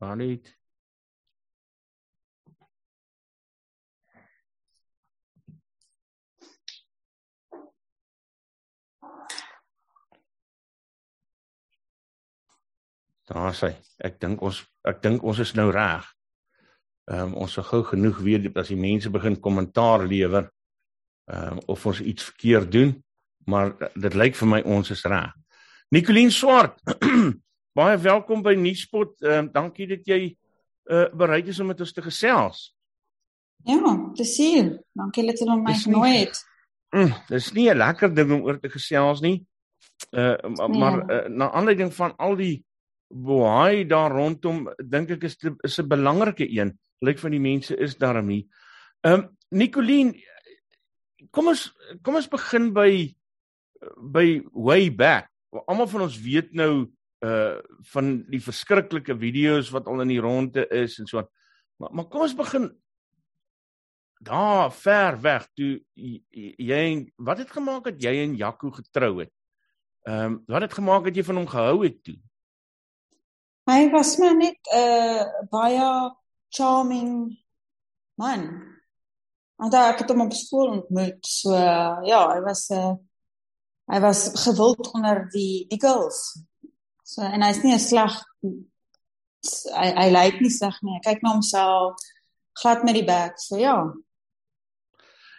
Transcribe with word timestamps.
Valid. 0.00 0.56
Daar 13.26 13.54
sê 13.58 13.72
ek 14.06 14.20
dink 14.22 14.42
ons 14.46 14.60
ek 14.86 15.00
dink 15.02 15.24
ons 15.26 15.38
is 15.42 15.54
nou 15.58 15.70
reg. 15.74 16.04
Ehm 17.10 17.32
um, 17.32 17.34
ons 17.42 17.56
sou 17.56 17.64
gou 17.66 17.82
genoeg 17.86 18.20
weet 18.22 18.46
as 18.58 18.70
die 18.70 18.78
mense 18.78 19.10
begin 19.10 19.40
kommentaar 19.40 20.06
lewer 20.06 20.46
ehm 21.32 21.58
um, 21.58 21.64
of 21.74 21.86
ons 21.86 22.00
iets 22.00 22.28
verkeerd 22.30 22.70
doen, 22.72 22.94
maar 23.50 23.74
dit 23.94 24.14
lyk 24.14 24.38
vir 24.38 24.48
my 24.52 24.60
ons 24.76 24.90
is 24.94 25.02
reg. 25.04 25.34
Nicoline 25.90 26.34
Swart. 26.34 26.78
baie 27.76 27.96
welkom 28.00 28.40
by 28.44 28.54
Nuuspot. 28.56 29.18
Ehm 29.20 29.46
um, 29.46 29.48
dankie 29.52 29.86
dat 29.90 30.06
jy 30.08 30.20
uh 30.92 31.06
bereid 31.12 31.48
is 31.52 31.60
om 31.60 31.68
met 31.72 31.80
ons 31.82 31.92
te 31.92 32.02
gesels. 32.02 32.70
Ja, 33.66 33.76
hier. 34.14 34.70
Dankie 34.94 35.26
dat 35.26 35.40
jy 35.40 35.56
my 35.60 35.74
genooi 35.74 36.12
het. 36.22 36.38
Mm, 36.94 37.12
dis 37.28 37.52
nie 37.52 37.68
'n 37.70 37.76
lekker 37.76 38.14
ding 38.14 38.32
om 38.32 38.46
oor 38.46 38.60
te 38.60 38.70
gesels 38.70 39.20
nie. 39.20 39.44
Uh 40.12 40.36
maar 40.68 40.96
uh, 41.10 41.28
na 41.28 41.50
aanleiding 41.50 41.92
van 41.92 42.16
al 42.16 42.36
die 42.36 42.64
boei 43.08 43.84
daar 43.86 44.10
rondom 44.10 44.72
dink 44.78 45.10
ek 45.10 45.24
is 45.24 45.36
is 45.62 45.78
'n 45.78 45.88
belangrike 45.88 46.48
een. 46.48 46.78
Lyk 47.00 47.18
van 47.18 47.30
die 47.30 47.40
mense 47.40 47.76
is 47.76 47.96
daarmee. 47.96 48.48
Ehm 49.02 49.14
um, 49.14 49.36
Nicoline 49.50 50.14
kom 51.30 51.48
ons 51.48 51.72
kom 52.02 52.14
ons 52.14 52.28
begin 52.28 52.72
by 52.72 53.14
by 54.00 54.42
way 54.52 54.94
back. 54.94 55.28
Almal 55.66 55.88
van 55.88 56.00
ons 56.00 56.20
weet 56.20 56.52
nou 56.52 56.95
uh 57.26 57.58
van 57.92 58.10
die 58.30 58.42
verskriklike 58.42 59.16
video's 59.18 59.70
wat 59.74 59.86
al 59.90 60.04
in 60.04 60.12
die 60.14 60.22
ronde 60.22 60.66
is 60.70 60.98
en 60.98 61.06
so 61.06 61.18
aan. 61.18 61.30
Maar 61.76 61.94
maar 61.94 62.08
kom 62.10 62.26
ons 62.26 62.36
begin 62.36 62.70
daar 64.26 64.72
ver 64.72 65.20
weg 65.20 65.48
toe 65.54 65.72
jy 65.92 67.12
wat 67.16 67.38
het 67.38 67.50
gemaak 67.50 67.84
dat 67.84 68.02
jy 68.02 68.14
en 68.22 68.36
Jaco 68.36 68.70
getrou 68.70 69.20
het? 69.20 69.32
Ehm 70.06 70.24
um, 70.24 70.42
wat 70.46 70.62
het 70.62 70.78
gemaak 70.78 71.04
dat 71.04 71.16
jy 71.16 71.24
van 71.24 71.36
hom 71.36 71.48
gehou 71.50 71.82
het 71.84 72.02
toe? 72.04 72.18
Hy 73.66 73.90
was 73.90 74.16
maar 74.16 74.36
net 74.36 74.58
'n 74.70 74.78
uh, 74.78 75.24
baie 75.50 76.14
charming 76.48 77.38
man. 78.14 78.42
Want 79.56 79.74
ek 79.74 79.98
het 79.98 80.10
hom 80.10 80.20
op 80.20 80.32
skool 80.32 80.70
ontmoet. 80.70 81.26
So 81.26 81.50
uh, 81.50 81.98
ja, 82.06 82.20
hy 82.34 82.40
was 82.40 82.68
'n 82.70 82.74
uh, 82.74 82.94
hy 83.92 84.00
was 84.00 84.30
gewild 84.44 84.92
onder 84.94 85.28
die 85.30 85.66
die 85.68 85.80
girls. 85.80 86.42
So 87.06 87.22
en 87.22 87.44
hy's 87.46 87.62
nie 87.62 87.74
'n 87.74 87.82
sleg 87.82 88.14
hy 89.78 89.88
hy 89.94 90.08
lyk 90.10 90.40
nie 90.42 90.50
sleg 90.50 90.78
nie. 90.82 90.96
Hy 90.96 91.02
kyk 91.04 91.22
na 91.22 91.36
homself 91.36 92.08
glad 92.58 92.82
met 92.84 92.98
die 92.98 93.06
bek. 93.06 93.38
So 93.38 93.60
ja. 93.60 93.76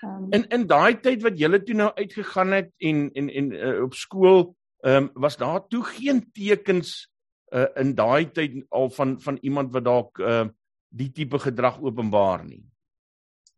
Um, 0.05 0.29
in 0.31 0.45
in 0.53 0.67
daai 0.69 1.01
tyd 1.01 1.25
wat 1.25 1.39
julle 1.41 1.59
toe 1.65 1.75
nou 1.75 1.89
uitgegaan 1.97 2.53
het 2.55 2.71
en 2.79 3.09
en 3.19 3.29
en 3.41 3.51
uh, 3.51 3.83
op 3.83 3.97
skool, 3.97 4.53
ehm 4.85 5.09
um, 5.09 5.11
was 5.25 5.37
daar 5.37 5.65
toe 5.67 5.83
geen 5.83 6.21
tekens 6.31 7.09
uh, 7.51 7.67
in 7.75 7.95
daai 7.97 8.31
tyd 8.31 8.61
al 8.69 8.89
van 8.89 9.17
van 9.21 9.37
iemand 9.41 9.73
wat 9.73 9.83
dalk 9.83 10.19
uh, 10.19 10.45
die 10.87 11.11
tipe 11.11 11.39
gedrag 11.39 11.81
openbaar 11.81 12.45
nie. 12.45 12.63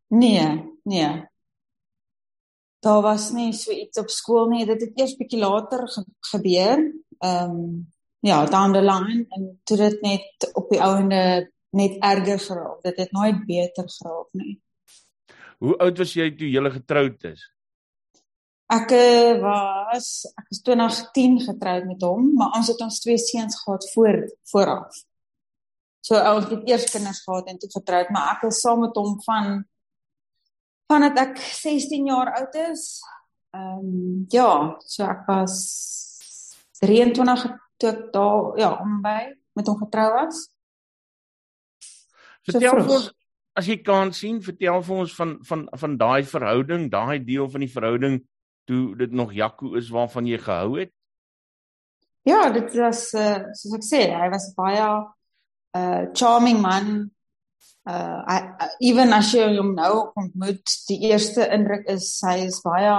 Nee, 0.10 0.64
nee. 0.84 1.12
Daar 2.80 3.02
was 3.02 3.30
nie 3.32 3.54
so 3.54 3.72
iets 3.72 4.00
op 4.00 4.10
skool 4.10 4.48
nie. 4.50 4.66
Dit 4.66 4.82
het 4.82 4.98
eers 4.98 5.18
bietjie 5.20 5.44
later 5.44 5.88
ge 5.88 6.06
gebeur. 6.32 6.86
Ehm 7.20 7.52
um, 7.52 7.88
ja, 8.20 8.46
down 8.46 8.74
the 8.74 8.82
line 8.82 9.26
en 9.30 9.60
toe 9.64 9.78
dit 9.78 10.02
net 10.02 10.50
op 10.54 10.70
die 10.70 10.82
ouende 10.82 11.52
net 11.70 12.00
erger 12.04 12.40
geraak. 12.40 12.82
Dit 12.84 12.98
het 12.98 13.12
nooit 13.12 13.46
beter 13.46 13.90
geraak 13.90 14.28
nie. 14.32 14.58
Hoe 15.60 15.78
oud 15.78 15.98
was 15.98 16.14
jy 16.16 16.30
toe 16.36 16.50
jy 16.50 16.72
getroud 16.72 17.24
is? 17.30 17.44
Ek 18.70 18.92
eh, 18.94 19.36
was 19.42 20.28
ek 20.38 20.52
is 20.54 20.62
2010 20.62 21.40
getroud 21.48 21.88
met 21.90 22.04
hom, 22.06 22.28
maar 22.38 22.54
ons 22.60 22.70
het 22.70 22.82
ons 22.86 23.00
twee 23.02 23.18
seuns 23.18 23.58
gehad 23.64 23.88
voor 23.94 24.20
vooraf. 24.52 25.00
So 26.06 26.16
ons 26.16 26.48
het 26.52 26.70
eers 26.70 26.86
kinders 26.92 27.24
gehad 27.26 27.50
en 27.50 27.58
toe 27.60 27.70
getroud, 27.74 28.12
maar 28.14 28.36
ek 28.36 28.48
is 28.50 28.62
saam 28.64 28.86
met 28.86 28.96
hom 28.98 29.18
van 29.26 29.64
vandat 30.90 31.18
ek 31.22 31.42
16 31.42 32.08
jaar 32.10 32.32
oud 32.40 32.60
is. 32.70 32.86
Ehm 33.58 33.82
um, 33.82 34.26
ja, 34.30 34.52
so 34.86 35.06
ek 35.10 35.26
was 35.28 35.58
23 36.80 37.50
toe 37.80 37.92
ek 37.94 38.02
daar 38.14 38.60
ja, 38.60 38.74
om 38.84 39.00
by 39.04 39.20
met 39.58 39.72
hom 39.72 39.80
getrou 39.82 40.10
was. 40.18 40.46
Vertel 42.48 42.70
so 42.70 42.98
ons 42.98 43.10
as 43.60 43.68
jy 43.68 43.80
kan 43.84 44.14
sien, 44.16 44.40
vertel 44.44 44.82
vir 44.86 45.02
ons 45.04 45.14
van 45.18 45.36
van 45.48 45.66
van 45.82 45.98
daai 46.00 46.24
verhouding, 46.28 46.88
daai 46.92 47.20
deel 47.26 47.50
van 47.52 47.66
die 47.66 47.72
verhouding 47.74 48.20
toe 48.70 48.96
dit 49.00 49.12
nog 49.12 49.34
Jaco 49.34 49.74
is 49.80 49.90
waarvan 49.94 50.30
jy 50.30 50.40
gehou 50.42 50.78
het? 50.80 50.94
Ja, 52.28 52.50
dit 52.54 52.76
was 52.78 53.08
uh, 53.18 53.40
soos 53.58 53.80
ek 53.80 53.88
sê, 53.88 54.04
hy 54.14 54.28
was 54.34 54.52
baie 54.58 54.90
uh 55.80 56.04
charming 56.18 56.62
man. 56.62 57.10
Uh 57.90 58.20
I, 58.30 58.38
uh, 58.62 58.70
even 58.86 59.16
as 59.16 59.34
jy 59.34 59.48
hom 59.58 59.74
nou 59.78 60.12
ontmoet, 60.20 60.76
die 60.90 61.00
eerste 61.10 61.48
indruk 61.50 61.88
is 61.90 62.12
hy 62.26 62.44
is 62.46 62.62
baie 62.66 62.94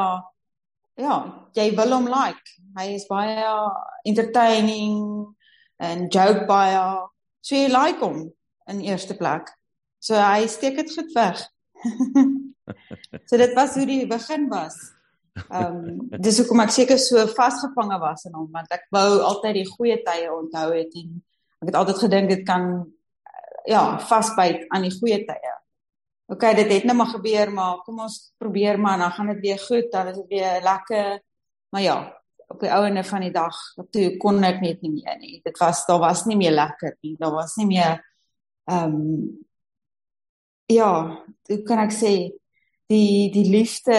ja, 1.00 1.16
jy 1.56 1.70
wil 1.78 1.96
hom 1.96 2.08
like. 2.10 2.56
Hy 2.78 2.86
is 2.96 3.06
baie 3.10 3.46
entertaining 4.06 5.00
en 5.80 6.06
joke 6.12 6.46
baie. 6.48 6.84
So 7.40 7.56
jy 7.56 7.70
like 7.72 8.04
hom 8.04 8.28
in 8.70 8.84
eerste 8.86 9.16
plek. 9.18 9.50
So 10.00 10.16
hy 10.20 10.46
steek 10.48 10.78
dit 10.80 10.94
goed 10.94 11.12
weg. 11.16 11.42
so 13.28 13.40
dit 13.40 13.52
was 13.56 13.76
hoe 13.76 13.86
die 13.88 14.06
begin 14.08 14.48
was. 14.52 14.78
Ehm 15.48 15.76
um, 15.80 16.20
dis 16.20 16.40
hoekom 16.42 16.60
ek 16.64 16.72
seker 16.74 16.98
so 17.00 17.22
vasgevange 17.32 18.00
was 18.02 18.24
in 18.28 18.34
hom 18.34 18.48
want 18.52 18.72
ek 18.74 18.88
wou 18.92 19.20
altyd 19.24 19.60
die 19.60 19.68
goeie 19.68 20.00
tye 20.04 20.26
onthou 20.32 20.66
het 20.74 20.96
en 20.98 21.20
ek 21.62 21.70
het 21.70 21.78
altyd 21.78 22.00
gedink 22.02 22.32
dit 22.32 22.42
kan 22.46 22.66
ja, 23.68 23.98
vasbyt 24.10 24.66
aan 24.68 24.86
die 24.88 24.94
goeie 24.94 25.20
tye. 25.28 25.54
OK, 26.30 26.44
dit 26.54 26.68
het 26.70 26.84
nou 26.86 26.94
maar 26.96 27.10
gebeur, 27.10 27.50
maar 27.52 27.80
kom 27.82 28.04
ons 28.04 28.16
probeer 28.38 28.78
maar 28.78 28.98
dan 28.98 29.10
gaan 29.10 29.32
dit 29.32 29.40
weer 29.40 29.58
goed, 29.58 29.90
dan 29.90 30.12
is 30.12 30.16
dit 30.16 30.28
weer 30.28 30.62
lekker. 30.62 31.18
Maar 31.74 31.82
ja, 31.82 31.96
op 32.46 32.60
die 32.60 32.70
ouene 32.70 33.04
van 33.04 33.20
die 33.20 33.32
dag, 33.34 33.56
toe 33.90 34.16
kon 34.22 34.42
ek 34.46 34.60
net 34.62 34.82
nie 34.82 34.92
meer 34.94 35.18
nie. 35.18 35.40
Dit 35.42 35.58
was 35.58 35.82
daar 35.86 35.98
was 36.02 36.24
nie 36.30 36.38
meer 36.38 36.54
lekker 36.54 36.96
nie. 37.02 37.16
Daar 37.18 37.34
was 37.34 37.56
nie 37.58 37.66
meer 37.66 37.98
ehm 38.70 38.94
um, 38.94 39.46
ja, 40.70 40.90
hoe 41.50 41.62
kan 41.66 41.82
ek 41.82 41.94
sê 41.94 42.12
die 42.90 43.30
die 43.34 43.46
liefde 43.50 43.96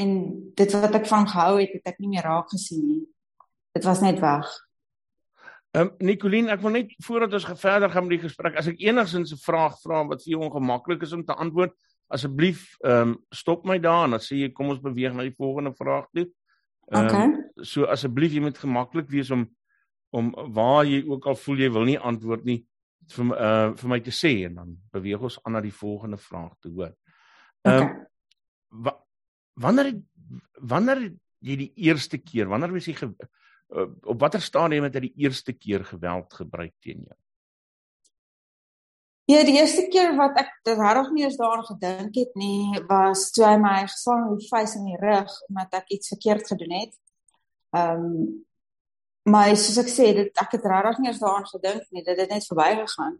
en 0.00 0.10
dit 0.56 0.74
wat 0.76 0.96
ek 1.00 1.06
van 1.08 1.28
gehou 1.28 1.54
het, 1.60 1.72
het 1.78 1.94
ek 1.94 2.00
nie 2.00 2.12
meer 2.12 2.28
raak 2.28 2.52
gesien 2.52 2.84
nie. 2.84 3.04
Dit 3.76 3.88
was 3.88 4.00
net 4.04 4.20
weg. 4.20 4.48
Ehm 5.70 5.86
um, 5.86 5.90
Nicoline, 6.02 6.50
ek 6.50 6.62
wil 6.64 6.74
net 6.74 6.94
voordat 7.06 7.36
ons 7.38 7.46
verder 7.60 7.90
gaan 7.92 8.08
met 8.08 8.16
die 8.16 8.24
gesprek, 8.24 8.56
as 8.58 8.66
ek 8.66 8.80
enigsins 8.82 9.32
'n 9.32 9.38
vraag 9.38 9.78
vra 9.82 10.02
wat 10.08 10.24
vir 10.24 10.32
jou 10.34 10.42
ongemaklik 10.42 11.02
is 11.02 11.12
om 11.12 11.24
te 11.24 11.34
antwoord, 11.34 11.74
asseblief 12.08 12.76
ehm 12.84 13.14
um, 13.14 13.16
stop 13.30 13.64
my 13.64 13.78
daar 13.78 14.04
en 14.04 14.16
dan 14.18 14.20
sê 14.20 14.42
jy 14.42 14.50
kom 14.52 14.68
ons 14.68 14.82
beweeg 14.82 15.14
na 15.14 15.22
die 15.22 15.36
volgende 15.36 15.72
vraag 15.72 16.08
toe. 16.12 16.26
Um, 16.90 17.04
okay. 17.04 17.26
So 17.62 17.84
asseblief 17.84 18.32
jy 18.32 18.40
moet 18.40 18.58
gemaklik 18.58 19.08
wees 19.10 19.30
om 19.30 19.48
om 20.10 20.34
waar 20.54 20.84
jy 20.84 21.04
ook 21.06 21.26
al 21.26 21.36
voel 21.36 21.56
jy 21.56 21.70
wil 21.70 21.84
nie 21.84 21.98
antwoord 21.98 22.44
nie 22.44 22.66
vir 23.14 23.24
uh 23.38 23.74
vir 23.74 23.88
my 23.88 24.00
te 24.00 24.10
sê 24.10 24.46
en 24.46 24.54
dan 24.54 24.76
beweeg 24.92 25.22
ons 25.22 25.38
aan 25.44 25.52
na 25.52 25.60
die 25.60 25.74
volgende 25.74 26.18
vraag 26.18 26.58
toe 26.60 26.72
hoor. 26.72 26.94
Ehm 27.64 27.74
um, 27.74 27.86
okay 27.86 28.98
wanneer 29.60 29.94
wanneer 30.60 31.02
jy 31.40 31.56
die 31.56 31.72
eerste 31.88 32.18
keer, 32.20 32.48
wanneer 32.50 32.72
was 32.74 32.88
jy 32.88 32.96
uh, 33.72 33.88
op 34.02 34.20
watter 34.20 34.42
stadium 34.42 34.86
het 34.86 34.94
jy 34.98 35.08
die 35.08 35.26
eerste 35.26 35.52
keer 35.52 35.84
geweld 35.84 36.34
gebruik 36.34 36.74
teen 36.82 37.04
jou? 37.06 37.16
Ja, 39.30 39.44
die 39.46 39.54
eerste 39.60 39.84
keer 39.92 40.16
wat 40.18 40.38
ek 40.40 40.48
regtig 40.66 41.10
nie 41.14 41.24
eens 41.24 41.36
daaraan 41.38 41.66
gedink 41.68 42.16
het 42.18 42.32
nie, 42.34 42.80
was 42.88 43.28
toe 43.30 43.44
hy 43.46 43.56
my 43.62 43.74
geslaan 43.86 44.24
het 44.24 44.32
met 44.32 44.40
die 44.42 44.48
vuis 44.50 44.72
in 44.80 44.88
die 44.88 44.98
rug 44.98 45.34
omdat 45.48 45.76
ek 45.78 45.92
iets 45.96 46.10
verkeerd 46.14 46.48
gedoen 46.50 46.78
het. 46.80 46.96
Ehm 47.76 48.06
um, 48.06 48.46
maar 49.30 49.52
soos 49.54 49.76
ek 49.82 49.90
sê, 49.92 50.06
dit 50.16 50.40
ek 50.42 50.54
het 50.56 50.64
regtig 50.66 50.98
nie 50.98 51.10
eens 51.10 51.20
daaraan 51.20 51.46
gedink 51.46 51.82
nie, 51.92 52.02
dit 52.02 52.18
het 52.18 52.30
net 52.32 52.46
verbygegaan. 52.48 53.18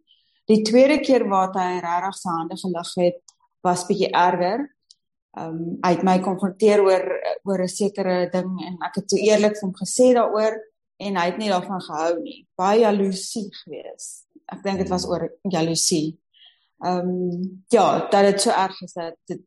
Die 0.50 0.62
tweede 0.66 0.96
keer 1.04 1.26
wat 1.30 1.54
hy 1.60 1.76
regtig 1.84 2.16
sy 2.18 2.32
hande 2.34 2.56
gelig 2.58 2.92
het, 2.98 3.34
was 3.62 3.84
bietjie 3.86 4.08
erger 4.16 4.64
um, 5.38 5.78
hy 5.84 5.92
het 5.94 6.04
my 6.06 6.18
konfronteer 6.24 6.82
oor 6.84 7.04
oor 7.44 7.62
'n 7.62 7.68
sekere 7.68 8.30
ding 8.32 8.50
en 8.66 8.78
ek 8.86 9.00
het 9.00 9.08
toe 9.08 9.20
eerlik 9.20 9.56
vir 9.58 9.66
hom 9.68 9.76
gesê 9.76 10.12
daaroor 10.14 10.58
en 11.00 11.16
hy 11.16 11.26
het 11.30 11.38
nie 11.38 11.48
daarvan 11.48 11.80
gehou 11.80 12.20
nie. 12.22 12.46
Baie 12.56 12.80
jaloesie 12.80 13.48
gewees. 13.64 14.26
Ek 14.52 14.62
dink 14.62 14.78
dit 14.78 14.88
was 14.88 15.06
oor 15.06 15.30
jaloesie. 15.42 16.18
Ehm 16.84 17.08
um, 17.08 17.64
ja, 17.68 18.08
dat 18.10 18.24
dit 18.24 18.40
so 18.40 18.50
erg 18.50 18.80
is 18.82 18.92
dat 18.92 19.16
dit 19.26 19.46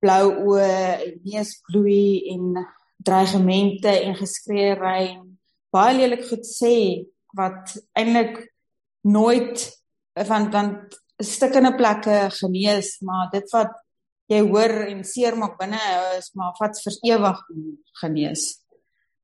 blou 0.00 0.24
oë 0.50 1.02
en 1.06 1.20
neusbloei 1.24 2.32
en 2.34 2.66
dreigemente 2.96 3.92
en 4.04 4.16
geskreeery 4.16 5.16
en 5.16 5.38
baie 5.72 5.96
lelik 5.96 6.24
goed 6.28 6.46
sê 6.46 7.06
wat 7.36 7.76
eintlik 7.94 8.50
nooit 9.06 9.66
van 10.26 10.50
van 10.52 10.74
stukkende 11.20 11.74
plekke 11.76 12.30
genees, 12.32 12.98
maar 13.00 13.28
dit 13.32 13.50
wat 13.52 13.72
jy 14.30 14.40
hoor 14.46 14.74
en 14.86 15.04
seermaak 15.06 15.56
binne 15.58 15.80
is 16.18 16.30
maar 16.38 16.54
wat 16.60 16.78
vir 16.84 16.98
ewig 17.12 17.40
genees. 18.02 18.44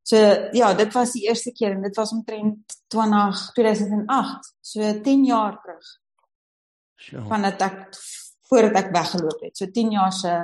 So 0.06 0.18
ja, 0.54 0.70
dit 0.78 0.92
was 0.94 1.14
die 1.16 1.24
eerste 1.26 1.52
keer 1.54 1.74
en 1.74 1.82
dit 1.86 1.96
was 1.98 2.12
omtrent 2.14 2.76
20 2.94 3.40
2008, 3.58 4.52
so 4.60 4.92
10 5.02 5.24
jaar 5.26 5.58
terug. 5.62 5.92
Sjoe. 6.96 7.24
Van 7.26 7.46
dit 7.46 7.64
ek 7.66 7.80
voordat 8.46 8.84
ek 8.84 8.92
weggeloop 8.94 9.46
het. 9.46 9.56
So 9.58 9.70
10 9.74 9.94
jaar 9.94 10.12
se 10.14 10.34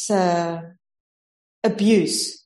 se 0.00 0.18
abuse. 1.64 2.42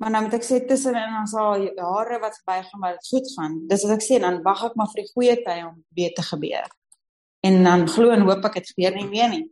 Maar 0.00 0.14
nou 0.14 0.24
moet 0.24 0.38
ek 0.38 0.46
sê 0.46 0.58
tussen 0.64 0.96
en 0.96 1.14
dan 1.18 1.28
sal 1.28 1.66
jare 1.66 2.18
wat 2.22 2.38
verbygaan 2.40 2.80
maar 2.80 2.96
dit 2.96 3.08
goed 3.12 3.32
gaan. 3.36 3.56
Dis 3.68 3.84
wat 3.84 3.98
ek 3.98 4.06
sê 4.06 4.18
dan 4.22 4.40
wag 4.46 4.64
ek 4.70 4.78
maar 4.80 4.90
vir 4.94 5.04
die 5.04 5.12
goeie 5.12 5.38
tyd 5.44 5.66
om 5.68 5.82
weer 5.94 6.14
te 6.16 6.24
gebeur. 6.24 6.70
En 7.46 7.62
dan 7.64 7.86
glo 7.88 8.14
en 8.14 8.24
hoop 8.26 8.46
ek 8.48 8.58
dit 8.62 8.72
gebeur 8.72 8.96
nie 8.96 9.08
weer 9.12 9.30
nie. 9.34 9.44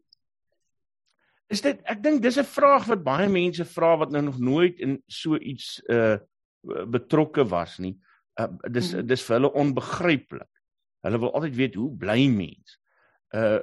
Is 1.48 1.62
dit 1.64 1.80
ek 1.88 2.02
dink 2.02 2.22
dis 2.22 2.38
'n 2.38 2.44
vraag 2.44 2.86
wat 2.86 3.04
baie 3.04 3.28
mense 3.28 3.64
vra 3.64 3.96
wat 3.96 4.10
nou 4.10 4.22
nog 4.22 4.38
nooit 4.38 4.80
in 4.80 5.02
so 5.06 5.36
iets 5.36 5.80
uh 5.88 6.18
betrokke 6.68 7.44
was 7.48 7.78
nie. 7.78 7.94
Uh, 8.40 8.48
dis 8.70 8.92
hmm. 8.92 9.06
dis 9.06 9.22
vir 9.22 9.36
hulle 9.38 9.52
onbegryplik. 9.52 10.50
Hulle 11.06 11.18
wil 11.18 11.32
altyd 11.32 11.56
weet 11.56 11.74
hoe 11.74 11.90
bly 11.96 12.26
mens. 12.28 12.78
Uh 13.34 13.60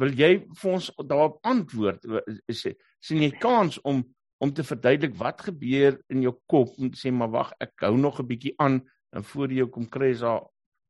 wil 0.00 0.12
jy 0.12 0.44
vir 0.60 0.72
ons 0.72 0.90
daarop 1.06 1.38
antwoord? 1.42 2.04
Is 2.50 2.66
sien 3.00 3.22
jy 3.22 3.30
kans 3.38 3.80
om 3.82 4.04
om 4.42 4.52
te 4.52 4.64
verduidelik 4.66 5.14
wat 5.16 5.40
gebeur 5.46 5.94
in 6.12 6.24
jou 6.26 6.34
kop 6.50 6.74
om 6.76 6.90
te 6.90 6.98
sê 7.00 7.12
maar 7.14 7.30
wag, 7.32 7.52
ek 7.64 7.86
hou 7.86 7.96
nog 7.96 8.20
'n 8.20 8.26
bietjie 8.28 8.54
aan 8.58 8.82
en 9.14 9.24
voor 9.24 9.52
jy 9.52 9.66
kom 9.70 9.86
kry 9.88 10.10
is 10.10 10.20
daar 10.20 10.42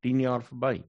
10 0.03 0.21
jaar 0.21 0.43
verby. 0.43 0.83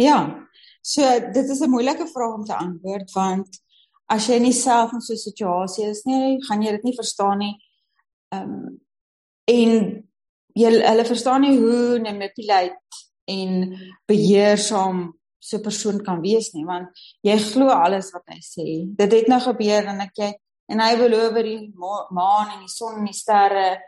Ja. 0.00 0.48
So 0.80 1.02
dit 1.32 1.50
is 1.50 1.60
'n 1.60 1.70
moeilike 1.70 2.06
vraag 2.06 2.34
om 2.34 2.44
te 2.44 2.56
antwoord 2.56 3.12
want 3.12 3.60
as 4.06 4.28
jy 4.28 4.38
nie 4.38 4.52
self 4.52 4.92
in 4.92 5.00
so 5.00 5.12
'n 5.12 5.16
situasie 5.16 5.86
is 5.90 6.04
nie, 6.04 6.40
gaan 6.48 6.62
jy 6.62 6.70
dit 6.72 6.84
nie 6.84 6.96
verstaan 6.96 7.38
nie. 7.38 7.56
Ehm 8.32 8.42
um, 8.42 8.80
en 9.46 10.04
jy 10.54 10.70
hulle 10.70 11.04
verstaan 11.04 11.40
nie 11.40 11.58
hoe 11.58 11.98
manipulate 12.00 12.78
en 13.26 13.78
beheer 14.06 14.58
saam 14.58 15.12
so 15.38 15.56
'n 15.56 15.62
persoon 15.62 16.04
kan 16.04 16.20
wees 16.20 16.52
nie, 16.54 16.64
want 16.64 16.88
jy 17.22 17.36
glo 17.38 17.68
alles 17.68 18.12
wat 18.12 18.22
hy 18.26 18.40
sê. 18.40 18.66
Dit 18.96 19.12
het 19.12 19.28
nou 19.28 19.40
gebeur 19.40 19.86
en 19.86 20.00
ek 20.00 20.16
jy 20.16 20.34
en 20.68 20.80
hy 20.80 20.96
beloof 20.96 21.34
die 21.42 21.72
maan 22.10 22.52
en 22.54 22.60
die 22.60 22.68
son 22.68 22.98
en 22.98 23.04
die 23.04 23.14
sterre 23.14 23.80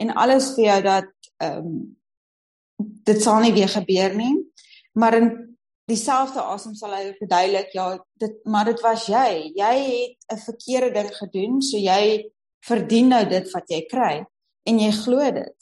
en 0.00 0.10
alles 0.10 0.54
vir 0.54 0.64
jou 0.64 0.82
dat 0.82 1.10
ehm 1.40 1.66
um, 1.66 1.96
dit 2.78 3.22
sal 3.22 3.40
nie 3.40 3.52
weer 3.52 3.68
gebeur 3.68 4.14
nie. 4.16 4.34
Maar 4.94 5.14
in 5.14 5.53
dieselfde 5.90 6.42
asem 6.54 6.74
sal 6.76 6.94
hy 6.96 7.12
verduidelik 7.18 7.74
ja 7.76 7.88
dit 8.20 8.38
maar 8.48 8.68
dit 8.70 8.80
was 8.84 9.08
jy. 9.10 9.52
Jy 9.56 9.74
het 9.88 10.16
'n 10.32 10.44
verkeerde 10.46 10.90
ding 10.94 11.10
gedoen 11.16 11.62
so 11.62 11.76
jy 11.76 12.30
verdien 12.64 13.08
nou 13.08 13.24
dit 13.28 13.52
wat 13.52 13.68
jy 13.68 13.84
kry. 13.90 14.24
En 14.66 14.78
jy 14.78 14.90
glo 14.90 15.30
dit. 15.30 15.56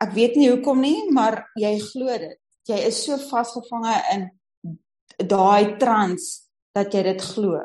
Ek 0.00 0.12
weet 0.14 0.36
nie 0.36 0.50
hoekom 0.50 0.80
nie 0.80 1.10
maar 1.10 1.50
jy 1.56 1.78
glo 1.78 2.18
dit. 2.18 2.38
Jy 2.68 2.78
is 2.86 3.04
so 3.04 3.18
vasgevange 3.18 3.96
in 4.14 4.30
daai 5.18 5.76
trans 5.78 6.50
dat 6.74 6.94
jy 6.94 7.02
dit 7.02 7.22
glo. 7.22 7.58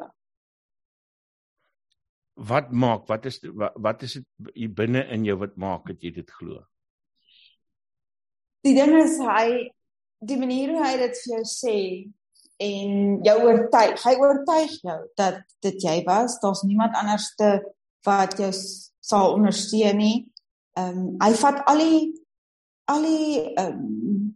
Wat 2.40 2.72
maak 2.72 3.08
wat 3.08 3.26
is 3.26 3.40
wat, 3.44 3.74
wat 3.76 4.04
is 4.04 4.14
dit 4.14 4.76
binne 4.76 5.06
in 5.12 5.26
jou 5.26 5.38
wat 5.38 5.58
maak 5.58 5.86
dat 5.88 6.02
jy 6.02 6.12
dit 6.12 6.32
glo? 6.32 6.64
Die 8.64 8.76
ding 8.76 8.96
is 9.00 9.18
hy 9.20 9.72
die 10.20 10.38
manier 10.40 10.74
hoe 10.74 10.84
hy 10.84 10.96
dit 11.00 11.22
vir 11.24 11.36
jou 11.36 11.44
sê 11.48 11.78
en 12.60 12.96
jou 13.24 13.36
oortuig, 13.46 14.02
hy 14.04 14.16
oortuig 14.20 14.74
jou 14.84 14.98
dat 15.20 15.44
dit 15.64 15.86
jy 15.86 16.00
was, 16.08 16.40
daar's 16.44 16.66
niemand 16.68 16.98
anderste 17.00 17.60
wat 18.08 18.36
jou 18.40 18.52
sal 18.52 19.36
ondersteun 19.38 20.00
nie. 20.00 20.18
Ehm 20.80 20.98
um, 20.98 21.08
hy 21.24 21.32
vat 21.40 21.64
al 21.72 21.84
die 21.84 22.02
al 22.92 23.08
die 23.08 23.40
ehm 23.54 23.80
um, 23.80 24.28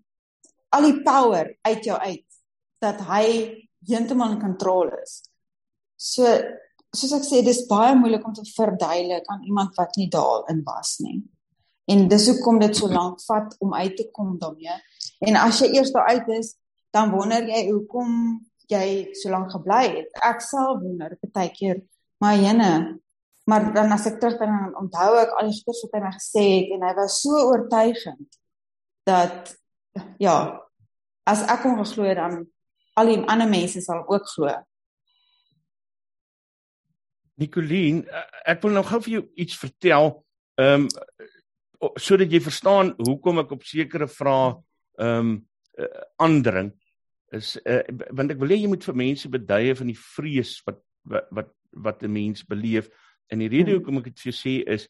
al 0.74 0.88
die 0.88 1.02
power 1.06 1.52
uit 1.68 1.86
jou 1.86 1.98
uit 2.00 2.26
dat 2.82 3.04
hy 3.08 3.26
heeltemal 3.88 4.36
in 4.36 4.42
kontrole 4.42 4.98
is. 5.04 5.22
So 6.00 6.28
soos 6.94 7.14
ek 7.18 7.26
sê, 7.26 7.42
dis 7.46 7.64
baie 7.70 7.96
moeilik 7.98 8.26
om 8.28 8.34
te 8.38 8.46
verduidelik 8.54 9.28
aan 9.32 9.46
iemand 9.48 9.78
wat 9.80 9.96
nie 9.98 10.10
daarin 10.14 10.62
was 10.66 10.98
nie. 11.02 11.22
En 11.90 12.06
dis 12.08 12.28
hoekom 12.30 12.60
dit 12.62 12.76
so 12.78 12.88
lank 12.92 13.22
vat 13.26 13.56
om 13.64 13.74
uit 13.76 13.96
te 13.98 14.06
kom 14.16 14.36
daarmee. 14.40 14.76
En 15.24 15.40
as 15.40 15.62
jy 15.64 15.72
eers 15.78 15.94
daar 15.96 16.10
uit 16.12 16.28
is, 16.40 16.56
dan 16.94 17.12
wonder 17.14 17.46
jy 17.48 17.64
hoekom 17.72 18.42
jy 18.72 19.14
so 19.18 19.32
lank 19.32 19.52
gebly 19.54 19.84
het. 20.00 20.12
Ek 20.24 20.44
self 20.44 20.82
wonder 20.84 21.16
baie 21.34 21.52
keer, 21.54 21.82
maar 22.22 22.38
jene, 22.40 23.00
maar 23.50 23.70
dan 23.76 23.92
as 23.96 24.08
ek 24.10 24.20
terug 24.22 24.38
dan 24.40 24.74
onthou 24.80 25.12
ek 25.20 25.34
al 25.38 25.50
die 25.50 25.58
goeie 25.58 25.88
wat 25.88 25.96
hy 25.98 26.02
my 26.04 26.12
gesê 26.16 26.44
het 26.48 26.76
en 26.76 26.86
hy 26.88 26.94
was 27.00 27.20
so 27.24 27.40
oortuigend 27.50 28.38
dat 29.08 29.52
ja, 30.22 30.36
as 31.28 31.44
ek 31.52 31.66
hom 31.68 31.80
geglo 31.82 32.08
het 32.08 32.20
dan 32.22 32.38
al 33.00 33.10
die 33.10 33.20
ander 33.32 33.50
mense 33.50 33.82
sal 33.84 34.04
ook 34.08 34.30
glo. 34.32 34.54
Nicoline, 37.42 38.06
ek 38.46 38.62
wil 38.64 38.78
nou 38.78 38.84
gou 38.86 39.00
vir 39.08 39.16
jou 39.18 39.24
iets 39.42 39.58
vertel. 39.60 40.18
Ehm 40.62 40.88
um, 40.88 40.92
sodat 42.00 42.32
jy 42.32 42.40
verstaan 42.40 42.94
hoekom 42.96 43.42
ek 43.42 43.50
op 43.52 43.66
sekere 43.68 44.06
vrae 44.08 44.54
ehm 45.00 45.20
um, 45.20 45.34
uh, 45.80 46.02
aandring 46.22 46.72
is 47.34 47.56
uh, 47.66 47.82
want 48.14 48.32
ek 48.32 48.42
wil 48.42 48.54
hê 48.54 48.60
jy 48.62 48.70
moet 48.70 48.86
vir 48.86 49.00
mense 49.02 49.30
beduie 49.30 49.76
van 49.80 49.90
die 49.90 50.00
vrees 50.00 50.58
wat 50.68 50.82
wat 51.10 51.32
wat, 51.32 51.50
wat 51.86 52.04
'n 52.04 52.14
mens 52.14 52.46
beleef 52.46 52.90
en 53.32 53.40
die 53.40 53.50
rede 53.50 53.72
hmm. 53.72 53.80
hoekom 53.80 53.98
ek 54.02 54.12
dit 54.12 54.20
vir 54.20 54.32
jou 54.32 54.38
sê 54.38 54.56
is 54.76 54.88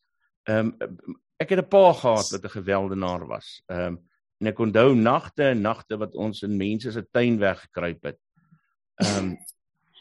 ehm 0.49 0.73
um, 0.81 1.15
ek 1.39 1.55
het 1.55 1.63
'n 1.63 1.69
pa 1.69 1.93
gehad 1.93 2.27
wat 2.35 2.43
'n 2.43 2.57
geweldenaar 2.59 3.27
was 3.27 3.61
ehm 3.69 3.95
um, 3.95 4.01
en 4.41 4.47
ek 4.47 4.59
onthou 4.59 4.95
nagte 4.95 5.43
en 5.53 5.61
nagte 5.61 5.97
wat 5.97 6.15
ons 6.15 6.43
in 6.43 6.57
mense 6.57 6.91
se 6.91 7.03
tuin 7.11 7.39
weggekruip 7.39 8.03
het 8.03 8.19
ehm 8.99 9.17
um, 9.17 9.37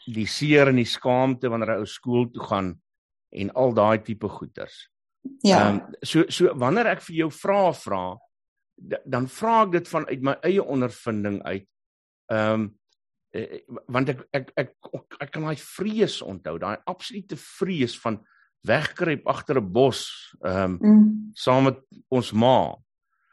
die 0.03 0.27
seer 0.27 0.67
en 0.67 0.75
die 0.75 0.89
skaamte 0.89 1.47
wanneer 1.47 1.75
hy 1.75 1.79
ou 1.79 1.87
skool 1.87 2.27
toe 2.27 2.43
gaan 2.43 2.75
en 3.31 3.51
al 3.55 3.71
daai 3.73 4.03
tipe 4.03 4.27
goeters 4.27 4.91
Ja. 5.41 5.67
Ehm 5.67 5.75
um, 5.75 5.95
so 6.01 6.23
so 6.27 6.51
wanneer 6.59 6.87
ek 6.93 7.01
vir 7.07 7.15
jou 7.23 7.29
vra 7.31 7.71
vra 7.75 8.03
dan 9.05 9.27
vra 9.29 9.63
ek 9.65 9.75
dit 9.77 9.89
van 9.89 10.07
uit 10.09 10.23
my 10.25 10.37
eie 10.45 10.63
ondervinding 10.63 11.41
uit. 11.43 11.67
Ehm 12.31 12.53
um, 12.53 12.71
want 13.89 14.11
ek 14.13 14.19
ek 14.37 14.51
ek 14.61 14.75
ek, 14.93 15.15
ek 15.25 15.31
kan 15.33 15.47
daai 15.47 15.57
vrees 15.57 16.19
onthou, 16.21 16.59
daai 16.61 16.77
absolute 16.85 17.37
vrees 17.41 17.95
van 18.03 18.19
wegkruip 18.61 19.25
agter 19.27 19.57
'n 19.57 19.71
bos 19.73 20.03
ehm 20.43 20.77
um, 20.77 20.77
mm. 20.81 21.07
saam 21.33 21.63
met 21.63 21.79
ons 22.09 22.31
ma. 22.31 22.75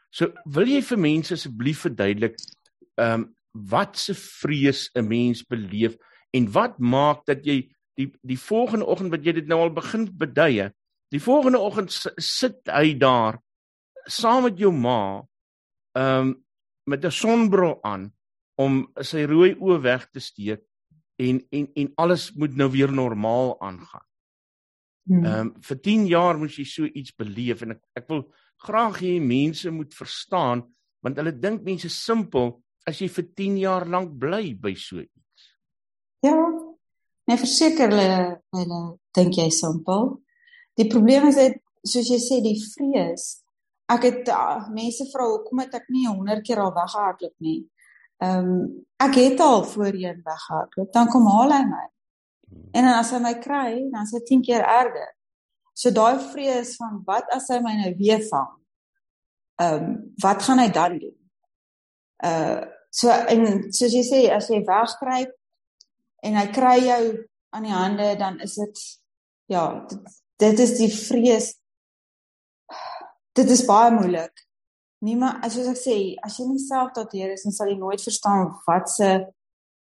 So 0.09 0.33
wil 0.45 0.67
jy 0.67 0.81
vir 0.81 0.97
mense 0.97 1.33
asseblief 1.33 1.85
verduidelik 1.85 2.35
ehm 2.97 3.13
um, 3.13 3.29
wat 3.53 3.97
se 3.97 4.13
vrees 4.13 4.89
'n 4.95 5.07
mens 5.07 5.43
beleef 5.43 5.97
en 6.33 6.51
wat 6.51 6.79
maak 6.79 7.25
dat 7.25 7.45
jy 7.45 7.69
die 7.95 8.09
die 8.23 8.39
volgende 8.39 8.85
oggend 8.85 9.11
wat 9.11 9.25
jy 9.25 9.33
dit 9.33 9.47
nou 9.47 9.59
al 9.59 9.73
begin 9.73 10.07
beduie 10.17 10.71
Die 11.11 11.19
volgende 11.19 11.59
oggend 11.59 11.91
sit 12.17 12.61
hy 12.71 12.93
daar 12.95 13.41
saam 14.07 14.47
met 14.47 14.59
jou 14.59 14.71
ma 14.71 15.21
um 15.97 16.35
met 16.89 17.05
'n 17.05 17.11
sonbril 17.11 17.79
aan 17.83 18.11
om 18.55 18.87
sy 19.01 19.25
rooi 19.25 19.55
oë 19.55 19.81
weg 19.81 20.09
te 20.11 20.19
steek 20.19 20.63
en 21.15 21.41
en 21.51 21.67
en 21.75 21.91
alles 21.95 22.31
moet 22.33 22.55
nou 22.55 22.69
weer 22.71 22.91
normaal 22.91 23.55
aangaan. 23.61 24.07
Hmm. 25.03 25.25
Um 25.25 25.53
vir 25.61 25.77
10 25.81 26.07
jaar 26.07 26.37
moes 26.37 26.57
jy 26.57 26.65
so 26.65 26.85
iets 26.85 27.15
beleef 27.15 27.61
en 27.61 27.71
ek 27.71 27.81
ek 27.95 28.07
wil 28.09 28.23
graag 28.57 29.01
hê 29.01 29.19
mense 29.19 29.71
moet 29.71 29.93
verstaan 29.93 30.63
want 31.01 31.17
hulle 31.17 31.33
dink 31.33 31.63
mense 31.63 31.89
simpel 31.89 32.61
as 32.87 33.01
jy 33.01 33.09
vir 33.09 33.25
10 33.35 33.57
jaar 33.57 33.85
lank 33.85 34.17
bly 34.19 34.53
by 34.53 34.73
so 34.75 34.99
iets. 34.99 35.47
Ja. 36.25 36.37
Nee, 37.27 37.37
verseker 37.37 37.89
hulle 37.89 38.41
hulle 38.57 38.81
dink 39.15 39.37
jy 39.37 39.49
simpel. 39.53 40.21
Die 40.77 40.87
probleem 40.89 41.27
is 41.29 41.37
dit 41.39 41.59
soos 41.87 42.09
jy 42.09 42.19
sê 42.21 42.41
die 42.43 42.57
vrees. 42.57 43.41
Ek 43.91 44.05
het 44.07 44.29
uh, 44.31 44.67
mense 44.73 45.07
vra 45.11 45.27
hoekom 45.27 45.63
het 45.63 45.73
ek 45.81 45.87
nie 45.91 46.07
100 46.07 46.43
keer 46.47 46.61
al 46.63 46.73
weggehardloop 46.75 47.35
nie. 47.43 47.61
Ehm 48.21 48.51
um, 48.51 48.59
ek 49.01 49.15
het 49.17 49.39
al 49.41 49.63
voorheen 49.65 50.19
weggehardloop, 50.21 50.91
dan 50.93 51.07
kom 51.09 51.25
haal 51.25 51.55
hy 51.55 51.63
my. 51.65 51.85
Hmm. 52.45 52.67
En 52.77 52.85
dan 52.85 52.99
as 52.99 53.09
hy 53.15 53.19
my 53.23 53.33
kry, 53.41 53.71
dan 53.89 54.05
is 54.05 54.13
dit 54.13 54.27
10 54.29 54.43
keer 54.45 54.61
erger. 54.61 55.09
So 55.73 55.89
daai 55.95 56.19
vrees 56.31 56.75
van 56.77 56.99
wat 57.07 57.31
as 57.33 57.49
hy 57.49 57.57
my 57.65 57.73
nou 57.79 57.95
weer 57.97 58.21
vang? 58.29 58.51
Ehm 59.61 59.87
um, 59.87 59.97
wat 60.21 60.45
gaan 60.45 60.61
hy 60.61 60.69
dan 60.69 60.99
doen? 61.01 61.17
Uh 62.23 62.61
so 62.91 63.09
en 63.09 63.71
soos 63.71 63.93
jy 63.95 64.03
sê 64.03 64.21
as 64.35 64.49
jy 64.51 64.59
wegkruip 64.67 65.31
en 66.27 66.35
hy 66.35 66.47
kry 66.51 66.75
jou 66.83 67.03
aan 67.55 67.63
die 67.63 67.71
hande 67.71 68.09
dan 68.19 68.39
is 68.43 68.57
dit 68.59 68.81
ja, 69.51 69.63
dit, 69.87 70.17
dit 70.43 70.59
is 70.65 70.73
die 70.79 70.89
vrees 70.91 71.47
dit 73.37 73.49
is 73.49 73.65
baie 73.65 73.91
moeilik 73.95 74.47
Nee, 75.01 75.17
maar 75.17 75.39
as 75.41 75.55
ek 75.57 75.77
sê, 75.79 75.95
as 76.21 76.35
jy 76.37 76.45
nie 76.45 76.61
self 76.61 76.91
daardeur 76.93 77.31
is, 77.33 77.41
dan 77.47 77.55
sal 77.55 77.71
jy 77.71 77.77
nooit 77.79 78.03
verstaan 78.05 78.51
wat 78.67 78.89
se 78.89 79.07
'n 79.17 79.23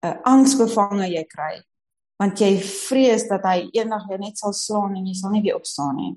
uh, 0.07 0.15
angsbevange 0.23 1.09
jy 1.11 1.23
kry. 1.27 1.55
Want 2.15 2.39
jy 2.39 2.55
vrees 2.63 3.27
dat 3.27 3.43
hy 3.43 3.67
eendag 3.75 4.07
jou 4.07 4.19
net 4.21 4.39
sal 4.39 4.53
slaan 4.55 4.95
en 4.95 5.05
jy 5.05 5.15
sal 5.19 5.33
nie 5.35 5.43
weer 5.43 5.59
opstaan 5.59 5.95
nie. 5.99 6.13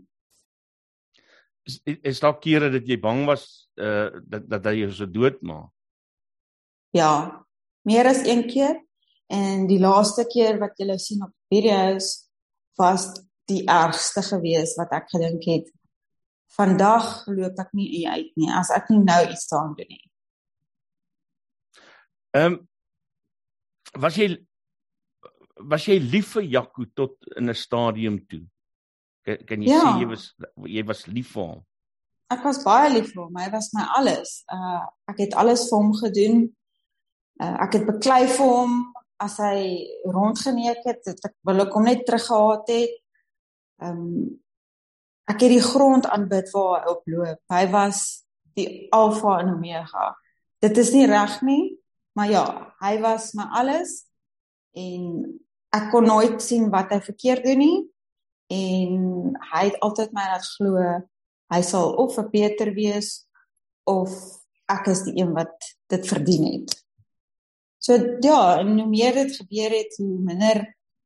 Is 1.66 1.81
is 1.85 2.21
daar 2.21 2.38
kere 2.38 2.71
dat 2.71 2.87
jy 2.87 3.00
bang 3.00 3.26
was 3.26 3.66
uh 3.83 4.14
dat 4.23 4.47
dat 4.49 4.64
hy 4.71 4.85
jou 4.85 4.93
so 4.93 5.07
doodmaak? 5.07 5.73
Ja, 6.95 7.43
meer 7.83 8.07
as 8.07 8.23
een 8.23 8.47
keer 8.47 8.78
en 9.26 9.66
die 9.66 9.81
laaste 9.81 10.23
keer 10.31 10.61
wat 10.62 10.78
jy 10.78 10.97
sien 10.99 11.25
op 11.26 11.35
video's 11.50 12.31
was 12.78 13.11
die 13.50 13.64
ergste 13.66 14.23
gewees 14.23 14.78
wat 14.78 14.93
ek 14.93 15.11
gedink 15.11 15.43
het 15.50 15.66
vandag 16.56 17.26
loop 17.26 17.58
ek 17.58 17.70
nie 17.75 18.06
uit 18.06 18.32
nie 18.37 18.50
as 18.52 18.70
ek 18.75 18.90
nie 18.92 19.02
nou 19.02 19.20
iets 19.26 19.46
staan 19.49 19.75
doen 19.78 19.90
nie. 19.90 20.04
Ehm 22.34 22.54
um, 22.54 22.58
was 24.02 24.16
jy 24.18 24.32
was 25.70 25.87
jy 25.87 26.00
lief 26.02 26.34
vir 26.34 26.49
Jaco 26.56 26.84
tot 26.94 27.14
in 27.37 27.50
'n 27.50 27.54
stadium 27.54 28.18
toe? 28.26 28.42
Kan, 29.25 29.44
kan 29.46 29.62
jy 29.62 29.70
ja. 29.70 29.80
sê 29.80 30.00
jy 30.00 30.08
was 30.11 30.25
jy 30.66 30.84
was 30.87 31.06
lief 31.06 31.32
vir 31.34 31.44
hom? 31.52 31.62
Ek 32.34 32.42
was 32.44 32.62
baie 32.64 32.90
lief 32.90 33.12
vir 33.12 33.23
hom. 33.25 33.37
Hy 33.38 33.50
was 33.52 33.70
my 33.76 33.87
alles. 33.99 34.42
Uh 34.52 34.82
ek 35.12 35.18
het 35.26 35.34
alles 35.34 35.68
vir 35.70 35.78
hom 35.78 35.92
gedoen. 36.02 36.44
Uh 37.42 37.56
ek 37.66 37.78
het 37.78 37.87
beklei 37.87 38.26
vir 38.26 38.46
hom 38.46 38.94
as 39.25 39.38
hy 39.38 39.87
rondgeneek 40.11 40.82
het, 40.84 41.02
het 41.06 41.28
ek 41.30 41.34
wil 41.46 41.62
ek 41.64 41.76
hom 41.76 41.84
net 41.84 42.04
teruggehaat 42.06 42.68
het. 42.68 42.96
Ehm 43.82 44.00
um, 44.00 44.40
ek 45.31 45.40
het 45.40 45.54
die 45.54 45.64
grond 45.64 46.07
aanbid 46.07 46.50
waar 46.52 46.83
hy 46.83 46.93
oploop. 46.93 47.40
Hy 47.52 47.64
was 47.73 48.02
die 48.59 48.87
alfa 48.95 49.38
en 49.43 49.54
omega. 49.57 50.12
Dit 50.62 50.78
is 50.81 50.93
nie 50.95 51.07
reg 51.11 51.40
nie, 51.45 51.75
maar 52.16 52.31
ja, 52.31 52.45
hy 52.85 52.99
was 53.02 53.33
my 53.38 53.49
alles 53.61 54.04
en 54.78 55.25
ek 55.75 55.90
kon 55.90 56.07
nooit 56.07 56.38
sien 56.43 56.69
wat 56.73 56.93
hy 56.95 57.00
verkeerd 57.02 57.45
doen 57.47 57.61
nie 57.62 57.76
en 58.54 59.35
hy 59.52 59.62
het 59.71 59.81
altyd 59.83 60.12
my 60.14 60.26
laat 60.28 60.47
glo 60.54 60.78
hy 61.52 61.61
sal 61.64 61.95
of 62.00 62.14
vir 62.19 62.31
Peter 62.33 62.71
wees 62.76 63.25
of 63.90 64.12
ek 64.71 64.88
is 64.93 65.04
die 65.07 65.19
een 65.21 65.35
wat 65.37 65.54
dit 65.93 66.07
verdien 66.09 66.47
het. 66.49 66.73
So 67.78 67.99
ja, 68.25 68.61
en 68.62 68.78
hoe 68.78 68.88
meer 68.88 69.12
dit 69.19 69.35
gebeur 69.37 69.75
het, 69.76 69.99
hoe 70.00 70.21
minder 70.25 70.62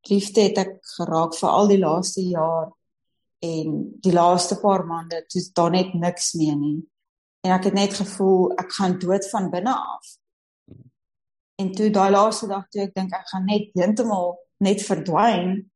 liefde 0.09 0.45
het 0.47 0.61
ek 0.63 0.77
geraak 0.95 1.35
vir 1.35 1.51
al 1.51 1.73
die 1.73 1.81
laaste 1.83 2.23
jaar 2.23 2.69
en 3.45 3.75
die 4.03 4.13
laaste 4.13 4.59
paar 4.61 4.85
maande 4.87 5.23
toe 5.31 5.43
daar 5.55 5.71
net 5.71 5.95
niks 5.95 6.33
meer 6.39 6.57
nie. 6.59 6.79
En 7.47 7.55
ek 7.55 7.71
het 7.71 7.77
net 7.77 7.95
gevoel 7.95 8.53
ek 8.59 8.73
gaan 8.75 8.99
dood 8.99 9.27
van 9.31 9.51
binne 9.53 9.75
af. 9.75 10.15
En 11.59 11.73
toe 11.75 11.91
daai 11.95 12.11
laaste 12.11 12.49
dag 12.51 12.67
toe 12.71 12.85
ek 12.87 12.95
dink 12.95 13.15
ek 13.15 13.27
gaan 13.31 13.47
net 13.47 13.71
heeltemal 13.79 14.37
net 14.63 14.83
verdwyn. 14.83 15.69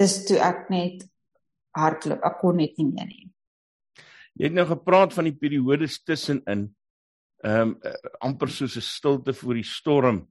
Dis 0.00 0.22
toe 0.28 0.40
ek 0.40 0.68
net 0.72 1.04
hardloop. 1.76 2.24
Ek 2.24 2.38
kon 2.40 2.56
net 2.60 2.78
nie 2.80 2.88
meer 2.88 3.08
nie. 3.08 3.28
Jy 4.40 4.48
het 4.48 4.56
nou 4.56 4.64
gepraat 4.68 5.12
van 5.12 5.28
die 5.28 5.36
periodes 5.36 6.00
tussenin. 6.04 6.70
Ehm 7.42 7.74
um, 7.74 7.92
amper 8.22 8.48
soos 8.48 8.76
'n 8.76 8.86
stilte 8.86 9.34
voor 9.34 9.54
die 9.54 9.66
storm. 9.66 10.28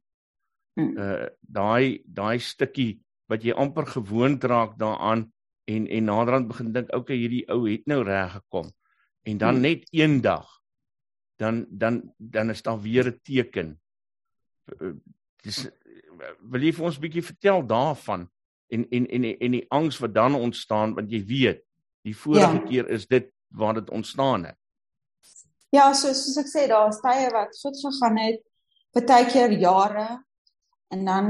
Uh 0.79 1.27
daai 1.41 2.01
daai 2.05 2.39
stukkie 2.39 3.01
wat 3.27 3.43
jy 3.43 3.53
amper 3.53 3.85
gewoond 3.85 4.43
raak 4.43 4.77
daaraan 4.79 5.27
en 5.71 5.87
en 5.87 6.09
naderhand 6.09 6.47
begin 6.47 6.71
dink 6.73 6.93
okay 6.95 7.17
hierdie 7.17 7.45
ou 7.51 7.63
het 7.69 7.85
nou 7.89 8.01
reg 8.03 8.31
gekom. 8.37 8.71
En 9.23 9.37
dan 9.37 9.53
hmm. 9.53 9.61
net 9.61 9.87
eendag 9.91 10.47
dan 11.41 11.65
dan 11.69 12.13
dan 12.17 12.49
is 12.49 12.61
daar 12.61 12.81
weer 12.81 13.07
'n 13.07 13.19
teken. 13.23 13.79
Dis 15.43 15.69
wil 16.39 16.61
jy 16.61 16.73
vir 16.73 16.85
ons 16.85 16.97
'n 16.97 17.01
bietjie 17.01 17.25
vertel 17.25 17.65
daarvan? 17.65 18.29
En 18.67 18.87
en 18.89 19.07
en 19.07 19.23
en 19.23 19.51
die 19.51 19.65
angs 19.69 19.99
wat 19.99 20.13
dan 20.13 20.35
ontstaan 20.35 20.93
want 20.93 21.11
jy 21.11 21.25
weet 21.25 21.63
die 22.01 22.17
vorige 22.17 22.53
ja. 22.53 22.65
keer 22.69 22.89
is 22.89 23.07
dit 23.07 23.31
waar 23.47 23.73
dit 23.73 23.89
ontstaan 23.89 24.45
het. 24.45 24.57
Ja 25.69 25.93
so 25.93 26.13
soos 26.13 26.37
ek 26.37 26.49
sê 26.49 26.67
daar 26.67 26.89
is 26.89 27.01
tye 27.01 27.29
wat 27.31 27.57
goed 27.61 27.77
gegaan 27.79 28.17
het 28.17 28.41
baie 28.93 29.25
keer 29.25 29.51
jare 29.51 30.23
en 30.91 31.05
dan 31.05 31.25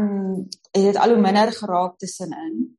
het 0.72 0.84
dit 0.84 0.98
al 0.98 1.14
hoe 1.14 1.22
minder 1.22 1.52
geraak 1.54 1.98
tussenin 1.98 2.78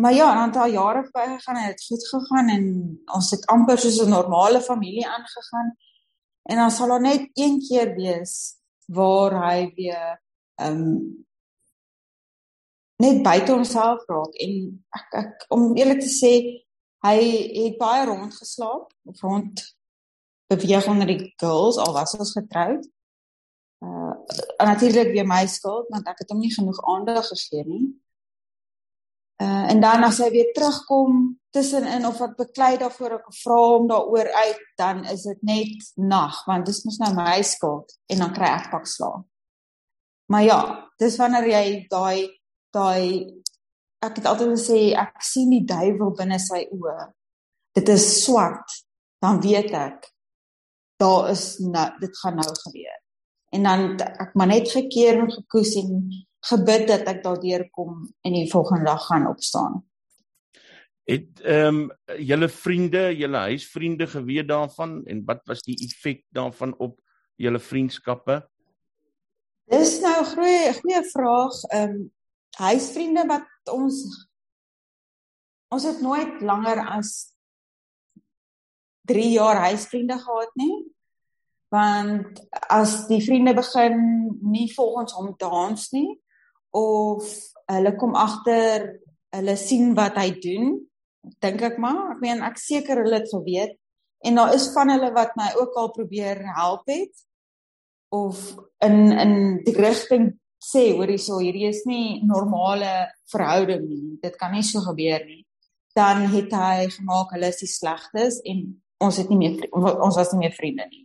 maar 0.00 0.14
ja, 0.14 0.34
'n 0.34 0.42
aantal 0.44 0.68
jare 0.68 1.02
verbygegaan 1.02 1.56
en 1.56 1.66
dit 1.66 1.86
goed 1.86 2.08
gegaan 2.08 2.48
en 2.48 2.64
ons 3.14 3.30
het 3.30 3.46
amper 3.46 3.78
soos 3.78 4.00
'n 4.02 4.08
normale 4.08 4.60
familie 4.60 5.08
aangegaan. 5.08 5.76
En 6.42 6.56
dan 6.56 6.70
sal 6.70 6.88
daar 6.88 7.00
net 7.00 7.30
een 7.32 7.58
keer 7.68 7.94
wees 7.94 8.56
waar 8.86 9.32
hy 9.48 9.72
weer 9.74 10.22
ehm 10.54 10.80
um, 10.80 11.26
net 12.96 13.22
buite 13.22 13.52
homself 13.52 14.04
raak 14.06 14.34
en 14.34 14.84
ek 14.90 15.14
ek 15.22 15.44
om 15.48 15.76
eerlik 15.76 16.00
te 16.00 16.12
sê 16.12 16.32
hy 17.06 17.18
het 17.64 17.76
baie 17.78 18.04
rond 18.06 18.34
geslaap 18.34 18.92
of 19.04 19.20
rond 19.20 19.76
beweeg 20.46 20.86
onder 20.86 21.06
die 21.06 21.32
girls 21.36 21.76
al 21.76 21.92
was 21.92 22.16
ons 22.16 22.32
getroud. 22.32 22.88
Uh 23.84 24.14
natuurlik 24.64 25.12
weer 25.12 25.26
my 25.26 25.46
skuld 25.46 25.88
want 25.88 26.08
ek 26.08 26.18
het 26.18 26.30
hom 26.30 26.40
nie 26.40 26.54
genoeg 26.54 26.80
aandag 26.84 27.26
gegee 27.28 27.64
nie. 27.64 27.86
Uh, 29.36 29.68
en 29.68 29.80
dan 29.80 30.04
as 30.06 30.18
hy 30.24 30.30
weer 30.32 30.52
terugkom 30.56 31.36
tussenin 31.52 32.06
of 32.08 32.22
ek 32.24 32.38
beklei 32.38 32.78
daarvoor 32.80 33.18
ek 33.18 33.26
vra 33.36 33.58
hom 33.60 33.88
daaroor 33.90 34.30
uit 34.32 34.62
dan 34.80 35.02
is 35.12 35.26
dit 35.28 35.42
net 35.44 35.90
nag 36.00 36.38
want 36.48 36.64
dis 36.64 36.80
mos 36.86 36.96
nou 37.02 37.10
my 37.18 37.34
skuld 37.44 37.92
en 38.08 38.24
dan 38.24 38.32
kry 38.32 38.48
ek 38.48 38.70
pak 38.72 38.88
slaap. 38.88 39.26
Maar 40.32 40.46
ja, 40.46 40.60
dis 40.98 41.18
wanneer 41.20 41.50
jy 41.52 41.66
daai 41.92 42.32
daai 42.72 43.28
ek 44.06 44.22
het 44.22 44.30
altyd 44.30 44.54
gesê 44.54 44.80
ek 44.96 45.20
sien 45.24 45.52
die 45.52 45.64
duiwel 45.68 46.16
binne 46.16 46.38
sy 46.40 46.64
oë. 46.72 46.96
Dit 47.76 47.92
is 47.92 48.06
swart. 48.24 48.80
Dan 49.20 49.40
weet 49.44 49.72
ek 49.76 50.08
daar 50.96 51.28
is 51.30 51.58
nou 51.60 51.88
dit 52.00 52.18
gaan 52.22 52.38
nou 52.40 52.52
gebeur. 52.62 53.00
En 53.52 53.68
dan 53.68 53.84
ek 54.00 54.32
maar 54.34 54.48
net 54.48 54.70
gekeer 54.72 55.20
en 55.20 55.32
gekoes 55.32 55.74
en 55.80 56.08
gebid 56.50 56.86
dat 56.88 57.08
ek 57.10 57.22
daardeur 57.24 57.66
kom 57.70 58.04
en 58.22 58.32
die 58.32 58.50
volgende 58.50 58.84
dag 58.84 59.06
gaan 59.06 59.26
opstaan. 59.26 59.80
Het 61.06 61.40
ehm 61.42 61.80
um, 61.86 61.90
julle 62.18 62.48
vriende, 62.48 63.16
julle 63.16 63.38
huisvriende 63.50 64.06
geweet 64.10 64.48
daarvan 64.48 65.04
en 65.06 65.24
wat 65.24 65.44
was 65.46 65.62
die 65.62 65.78
effek 65.86 66.24
daarvan 66.34 66.74
op 66.78 66.98
julle 67.36 67.60
vriendskappe? 67.62 68.40
Dis 69.70 70.00
nou 70.00 70.20
'n 70.22 70.30
goeie 70.34 70.72
goeie 70.80 71.02
vraag. 71.12 71.62
Ehm 71.70 71.90
um, 71.90 72.12
huisvriende 72.56 73.26
wat 73.26 73.48
ons 73.70 74.02
ons 75.68 75.84
het 75.84 76.00
nooit 76.00 76.40
langer 76.40 76.80
as 76.98 77.32
3 79.06 79.30
jaar 79.30 79.56
huisvriende 79.68 80.18
gehad 80.18 80.54
nie 80.54 80.84
want 81.74 82.40
as 82.70 83.06
die 83.10 83.20
vriende 83.24 83.54
begin 83.54 83.98
nie 84.42 84.68
volgens 84.74 85.12
hom 85.18 85.34
dans 85.38 85.90
nie 85.92 86.20
of 86.76 87.24
hulle 87.72 87.92
kom 87.98 88.14
agter 88.18 88.92
hulle 89.34 89.56
sien 89.60 89.94
wat 89.96 90.18
hy 90.20 90.30
doen 90.40 90.76
dink 91.42 91.62
ek 91.62 91.78
maar. 91.82 92.14
Ek 92.14 92.22
meen 92.22 92.42
ek 92.46 92.58
seker 92.60 93.02
hulle 93.02 93.20
het 93.20 93.30
geweet. 93.32 93.76
En 94.26 94.40
daar 94.40 94.54
is 94.56 94.68
van 94.74 94.90
hulle 94.94 95.12
wat 95.14 95.36
my 95.38 95.52
ook 95.58 95.76
al 95.78 95.92
probeer 95.94 96.42
help 96.56 96.88
het. 96.90 97.12
Of 98.14 98.56
in 98.84 99.12
in 99.12 99.34
die 99.66 99.74
rigting 99.76 100.34
sê 100.62 100.88
hoor 100.96 101.10
hierso 101.10 101.40
hierdie 101.42 101.68
is 101.68 101.84
nie 101.86 102.22
normale 102.26 103.10
verhouding 103.32 103.86
nie. 103.88 104.18
Dit 104.22 104.38
kan 104.40 104.54
nie 104.54 104.64
so 104.66 104.82
gebeur 104.86 105.26
nie. 105.26 105.42
Dan 105.96 106.26
het 106.32 106.52
hy 106.52 106.88
gemaak 106.92 107.34
hulle 107.34 107.50
is 107.52 107.62
die 107.62 107.70
slegstes 107.70 108.40
en 108.44 108.68
ons 109.02 109.18
het 109.20 109.28
nie 109.30 109.40
meer 109.40 109.66
ons 109.74 110.16
was 110.16 110.32
nie 110.32 110.46
meer 110.46 110.56
vriende 110.56 110.86
nie. 110.90 111.04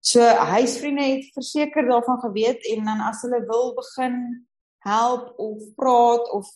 So 0.00 0.24
huisvriende 0.24 1.04
het 1.04 1.34
verseker 1.36 1.84
daarvan 1.88 2.22
geweet 2.22 2.64
en 2.72 2.86
dan 2.88 3.02
as 3.04 3.20
hulle 3.26 3.42
wil 3.48 3.74
begin 3.76 4.46
help 4.86 5.34
of 5.38 5.62
praat 5.76 6.30
of 6.36 6.48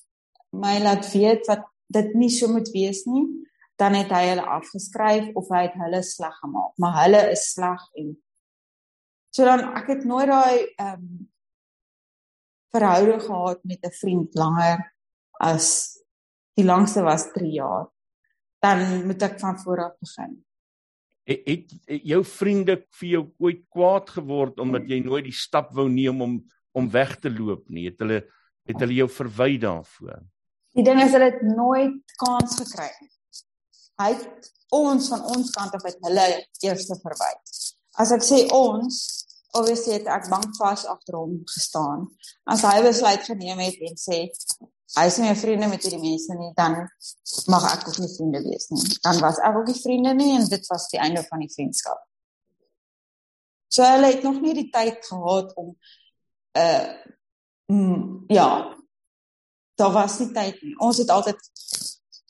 my 0.55 0.79
laat 0.83 1.07
weet 1.13 1.47
wat 1.51 1.67
dit 1.95 2.15
nie 2.15 2.31
so 2.33 2.49
moet 2.49 2.71
wees 2.73 3.05
nie, 3.07 3.27
dan 3.81 3.97
het 3.99 4.13
hy 4.15 4.23
hulle 4.31 4.47
afgeskryf 4.57 5.33
of 5.39 5.51
hy 5.53 5.67
het 5.67 5.79
hulle 5.83 6.03
sleg 6.07 6.35
gemaak, 6.41 6.73
maar 6.79 7.01
hulle 7.03 7.23
is 7.35 7.49
sleg 7.53 7.83
en 8.01 8.15
so 9.35 9.47
dan 9.47 9.65
ek 9.75 9.89
het 9.91 10.05
nooit 10.09 10.31
daai 10.31 10.67
ehm 10.79 10.99
um, 10.99 11.31
verhouding 12.75 13.23
gehad 13.23 13.61
met 13.63 13.87
'n 13.87 13.95
vriend 14.01 14.35
langer 14.35 14.81
as 15.39 15.67
die 16.59 16.65
langste 16.65 17.03
was 17.03 17.31
3 17.33 17.51
jaar. 17.51 17.87
Dan 18.59 19.07
moet 19.07 19.23
ek 19.23 19.39
van 19.41 19.59
voor 19.59 19.85
af 19.85 19.99
begin. 19.99 20.45
Het, 21.25 21.41
het, 21.45 21.73
het 21.85 22.03
jou 22.05 22.25
vriende 22.25 22.77
vir 22.99 23.09
jou 23.09 23.25
ooit 23.39 23.63
kwaad 23.69 24.11
geword 24.11 24.59
omdat 24.61 24.89
jy 24.89 25.01
nooit 25.05 25.25
die 25.25 25.37
stap 25.37 25.73
wou 25.73 25.89
neem 25.89 26.21
om 26.21 26.35
om 26.75 26.91
weg 26.91 27.17
te 27.23 27.31
loop 27.31 27.69
nie. 27.71 27.89
Het 27.91 28.03
hulle 28.03 28.23
het 28.65 28.81
hulle 28.81 28.97
jou 28.97 29.09
verwy 29.13 29.59
daarvoor. 29.61 30.23
Die 30.75 30.85
ding 30.87 31.01
is 31.05 31.13
hulle 31.15 31.31
het 31.31 31.43
nooit 31.47 32.15
kans 32.23 32.57
gekry 32.59 32.91
nie. 33.01 33.11
hy 34.03 34.09
het 34.11 34.49
ons 34.75 35.09
van 35.13 35.21
ons 35.31 35.51
kant 35.55 35.75
af 35.77 35.85
uit 35.87 35.99
hulle 36.09 36.25
eerste 36.67 36.97
verwy. 37.03 37.31
As 38.03 38.11
ek 38.17 38.25
sê 38.27 38.41
ons, 38.51 38.97
obviously 39.55 40.01
het 40.01 40.09
ek 40.11 40.27
bank 40.33 40.57
vas 40.59 40.83
agter 40.91 41.19
hom 41.21 41.37
gestaan. 41.53 42.09
As 42.51 42.65
hy 42.67 42.81
besluit 42.83 43.23
geneem 43.29 43.61
het 43.63 43.85
en 43.87 44.01
sê 44.01 44.25
hy 44.95 45.05
is 45.11 45.19
nie 45.19 45.29
meer 45.29 45.39
vriende 45.39 45.69
met 45.71 45.85
hierdie 45.87 46.03
mense 46.03 46.35
nie, 46.39 46.51
dan 46.59 46.81
mag 47.51 47.69
ek 47.71 47.87
ook 47.91 48.01
nie 48.03 48.11
vriende 48.17 48.43
wees 48.49 48.67
nie. 48.75 48.83
Dan 49.05 49.21
was 49.23 49.39
ek 49.47 49.61
ook 49.61 49.71
nie 49.71 49.79
vriende 49.79 50.17
nie 50.19 50.33
en 50.41 50.49
dit 50.51 50.69
was 50.73 50.89
die 50.91 51.03
einde 51.07 51.23
van 51.29 51.43
die 51.45 51.53
vriendskap. 51.55 52.03
So 53.75 53.87
hulle 53.87 54.11
het 54.11 54.27
nog 54.27 54.43
nie 54.43 54.55
die 54.59 54.71
tyd 54.75 55.03
gehad 55.07 55.55
om 55.59 55.73
uh 56.59 56.87
ja, 58.29 58.77
daar 59.75 59.93
was 59.93 60.19
nie 60.19 60.31
tyd 60.33 60.63
nie. 60.63 60.75
Ons 60.79 60.99
het 60.99 61.11
altyd 61.11 61.41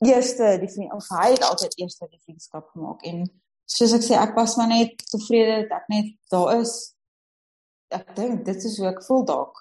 eerste 0.05 0.57
die 0.61 0.71
vriend, 0.71 1.09
hy 1.09 1.31
het 1.33 1.43
altyd 1.43 1.79
eerste 1.79 2.07
die 2.11 2.21
vriendskap 2.23 2.69
gemaak 2.73 3.03
en 3.09 3.25
soos 3.65 3.95
ek 3.97 4.05
sê 4.05 4.17
ek 4.21 4.35
was 4.37 4.57
maar 4.61 4.71
net 4.71 5.01
tevrede 5.11 5.65
dat 5.69 5.83
ek 5.83 5.93
net 5.93 6.11
daar 6.33 6.61
is. 6.61 6.75
Ek 7.95 8.15
dink 8.17 8.45
dit 8.47 8.67
is 8.71 8.79
hoe 8.79 8.91
ek 8.91 9.03
voel 9.07 9.25
dalk. 9.29 9.61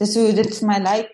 Dis 0.00 0.14
hoe 0.18 0.32
dit 0.36 0.52
vir 0.58 0.68
my 0.68 0.78
lyk 0.82 1.12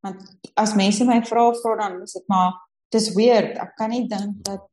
want 0.00 0.22
as 0.56 0.72
mense 0.78 1.04
my 1.04 1.18
vra 1.28 1.50
vra 1.60 1.76
dan 1.82 2.00
is 2.06 2.16
dit 2.16 2.26
maar 2.32 2.56
dis 2.94 3.10
weird. 3.16 3.58
Ek 3.60 3.74
kan 3.76 3.92
nie 3.92 4.06
dink 4.08 4.40
dat 4.48 4.64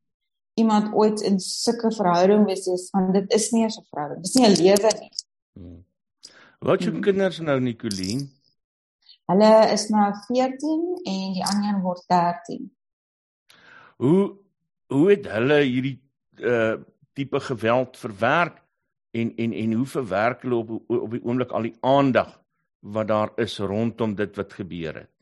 iemand 0.58 0.94
ooit 0.96 1.20
in 1.26 1.38
sulke 1.40 1.92
verhouding 1.94 2.46
wees 2.48 2.66
is 2.66 2.88
want 2.94 3.12
dit 3.14 3.36
is 3.36 3.50
nie 3.52 3.64
'n 3.64 3.70
verhouding. 3.90 4.22
Dis 4.22 4.34
nie 4.34 4.46
'n 4.46 4.56
lewe 4.62 4.90
nie. 5.00 5.12
Wat 6.58 6.82
jou 6.82 6.92
hmm. 6.92 7.04
kinders 7.04 7.38
nou 7.38 7.60
Nicoline? 7.62 8.26
Hulle 9.30 9.50
is 9.70 9.86
nou 9.92 10.08
14 10.26 10.80
en 11.06 11.34
die 11.36 11.44
ander 11.46 11.80
word 11.84 12.02
13. 12.10 12.64
Hoe 14.02 14.22
hoe 14.88 15.04
het 15.10 15.28
hulle 15.28 15.60
hierdie 15.62 15.98
uh 16.42 16.78
tipe 17.18 17.40
geweld 17.42 17.96
verwerk 17.98 18.60
en 19.10 19.32
en 19.36 19.52
en 19.52 19.72
hoe 19.72 19.86
verwerk 19.86 20.42
hulle 20.46 20.56
op 20.62 20.70
op 20.86 21.14
die 21.14 21.22
oomblik 21.24 21.50
al 21.50 21.66
die 21.66 21.76
aandag 21.80 22.30
wat 22.78 23.08
daar 23.08 23.32
is 23.36 23.58
rondom 23.58 24.14
dit 24.14 24.36
wat 24.36 24.52
gebeur 24.52 25.02
het? 25.02 25.14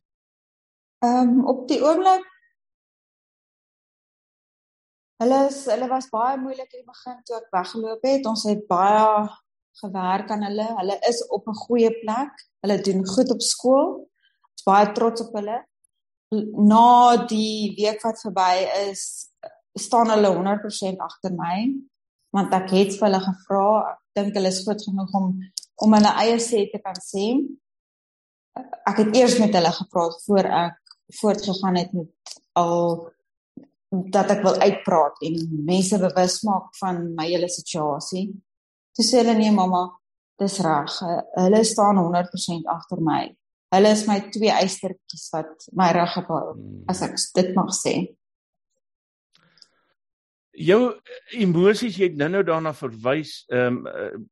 Ehm 1.04 1.36
um, 1.36 1.44
op 1.44 1.68
die 1.68 1.82
oomblik 1.82 2.24
Hulle 5.16 5.46
is 5.48 5.62
hulle 5.64 5.88
was 5.88 6.10
baie 6.12 6.36
moeilik 6.36 6.72
in 6.76 6.82
die 6.82 6.90
begin 6.92 7.20
toe 7.24 7.38
ek 7.38 7.52
weggeloop 7.54 8.02
het. 8.04 8.26
Ons 8.28 8.42
het 8.44 8.66
baie 8.68 9.04
gewerk 9.80 10.30
aan 10.30 10.44
hulle. 10.48 10.66
Hulle 10.80 10.98
is 11.08 11.22
op 11.26 11.48
'n 11.48 11.60
goeie 11.66 11.90
plek. 12.02 12.32
Hulle 12.60 12.80
doen 12.80 13.06
goed 13.06 13.30
op 13.30 13.40
skool. 13.40 13.88
Ons 14.52 14.64
baie 14.64 14.92
trots 14.92 15.20
op 15.20 15.34
hulle. 15.34 15.64
Na 16.70 17.16
die 17.26 17.74
week 17.76 18.02
wat 18.02 18.20
verby 18.20 18.66
is, 18.90 19.30
staan 19.74 20.10
hulle 20.10 20.32
100% 20.34 20.98
agter 20.98 21.32
my 21.32 21.74
want 22.36 22.52
ek 22.52 22.70
het 22.70 22.96
vir 22.98 23.06
hulle 23.08 23.20
gevra. 23.24 23.68
Ek 23.92 24.00
dink 24.18 24.34
hulle 24.36 24.50
is 24.52 24.64
goed 24.66 24.82
genoeg 24.82 25.14
om 25.14 25.30
om 25.84 25.92
hulle 25.92 26.12
eie 26.22 26.38
sê 26.40 26.64
te 26.72 26.80
kan 26.80 26.96
sê. 27.04 27.26
Ek 28.88 29.02
het 29.02 29.16
eers 29.16 29.38
met 29.38 29.54
hulle 29.54 29.72
gepraat 29.72 30.16
voor 30.24 30.48
ek 30.64 30.80
voortgegaan 31.20 31.76
het 31.76 31.92
met 31.92 32.36
al 32.56 33.12
dat 34.16 34.32
ek 34.34 34.42
wil 34.42 34.56
uitpraat 34.58 35.20
en 35.28 35.36
mense 35.68 35.98
bewus 36.00 36.40
maak 36.48 36.72
van 36.80 37.02
my 37.14 37.28
hele 37.28 37.48
situasie. 37.52 38.32
Toe 38.96 39.04
sê 39.04 39.20
hulle 39.20 39.34
nee 39.36 39.52
mamma, 39.52 39.86
dis 40.40 40.60
reg. 40.64 40.94
Hulle 41.36 41.64
staan 41.68 42.00
100% 42.00 42.70
agter 42.72 43.02
my. 43.04 43.24
Hulle 43.74 43.90
is 43.92 44.06
my 44.08 44.20
twee 44.32 44.52
eystertjies 44.54 45.26
wat 45.34 45.66
my 45.76 45.90
reg 45.92 46.14
gehou 46.14 46.54
hmm. 46.54 46.84
as 46.92 47.02
ek 47.04 47.18
dit 47.36 47.50
mag 47.56 47.72
sê. 47.76 47.94
Jou 50.56 50.80
emosies, 51.36 51.98
jy 51.98 52.08
het 52.08 52.20
nou-nou 52.20 52.44
daarna 52.46 52.72
verwys, 52.76 53.42
ehm 53.52 53.82
um, 53.84 54.22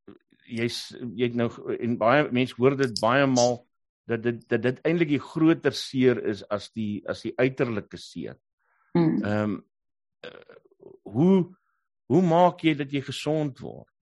jy's 0.44 0.78
jy 1.16 1.30
het 1.30 1.36
nou 1.40 1.48
en 1.72 1.94
baie 1.96 2.26
mense 2.36 2.52
hoor 2.60 2.74
dit 2.76 2.90
baie 3.00 3.24
maal 3.24 3.62
dat 4.08 4.20
dit 4.26 4.42
dat 4.52 4.60
dit 4.60 4.80
eintlik 4.84 5.14
die 5.14 5.22
groter 5.24 5.72
seer 5.72 6.20
is 6.28 6.42
as 6.52 6.66
die 6.76 7.00
as 7.08 7.24
die 7.24 7.32
uiterlike 7.40 8.00
seer. 8.00 8.36
Hmm. 8.96 9.20
Ehm 9.20 9.56
um, 9.58 9.62
hoe 11.04 11.36
hoe 12.12 12.22
maak 12.24 12.62
jy 12.64 12.74
dat 12.76 12.92
jy 12.92 13.00
gesond 13.04 13.60
word? 13.64 13.93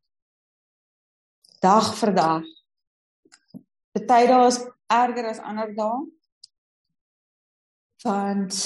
Dag 1.63 1.93
vir 1.95 2.11
dag. 2.11 2.47
Party 3.95 4.25
dae 4.27 4.47
is 4.49 4.57
erger 4.91 5.29
as 5.31 5.39
ander 5.47 5.69
dae. 5.77 6.01
Want 8.03 8.57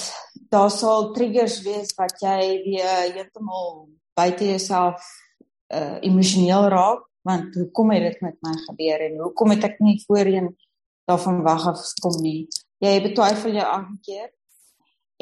daar 0.49 0.71
sal 0.73 1.11
triggers 1.13 1.59
wees 1.67 1.93
wat 1.99 2.15
jy 2.25 2.39
weer 2.65 3.13
heeltemal 3.19 3.91
buite 4.17 4.49
jouself 4.49 5.05
uh 5.77 5.99
emosioneel 6.09 6.71
raak 6.73 7.05
want 7.27 7.59
hoekom 7.59 7.91
het 7.93 8.05
dit 8.07 8.21
met 8.23 8.37
my 8.47 8.55
gebeur 8.63 9.03
en 9.11 9.21
hoekom 9.27 9.53
het 9.53 9.65
ek 9.69 9.81
nie 9.83 9.99
voorheen 10.07 10.49
daarvan 11.11 11.43
wag 11.45 11.67
af 11.75 11.83
gekom 11.91 12.21
nie. 12.23 12.47
Jy 12.81 12.97
betwyfel 13.11 13.59
jou 13.59 13.67
elke 13.77 13.97
keer 14.09 14.31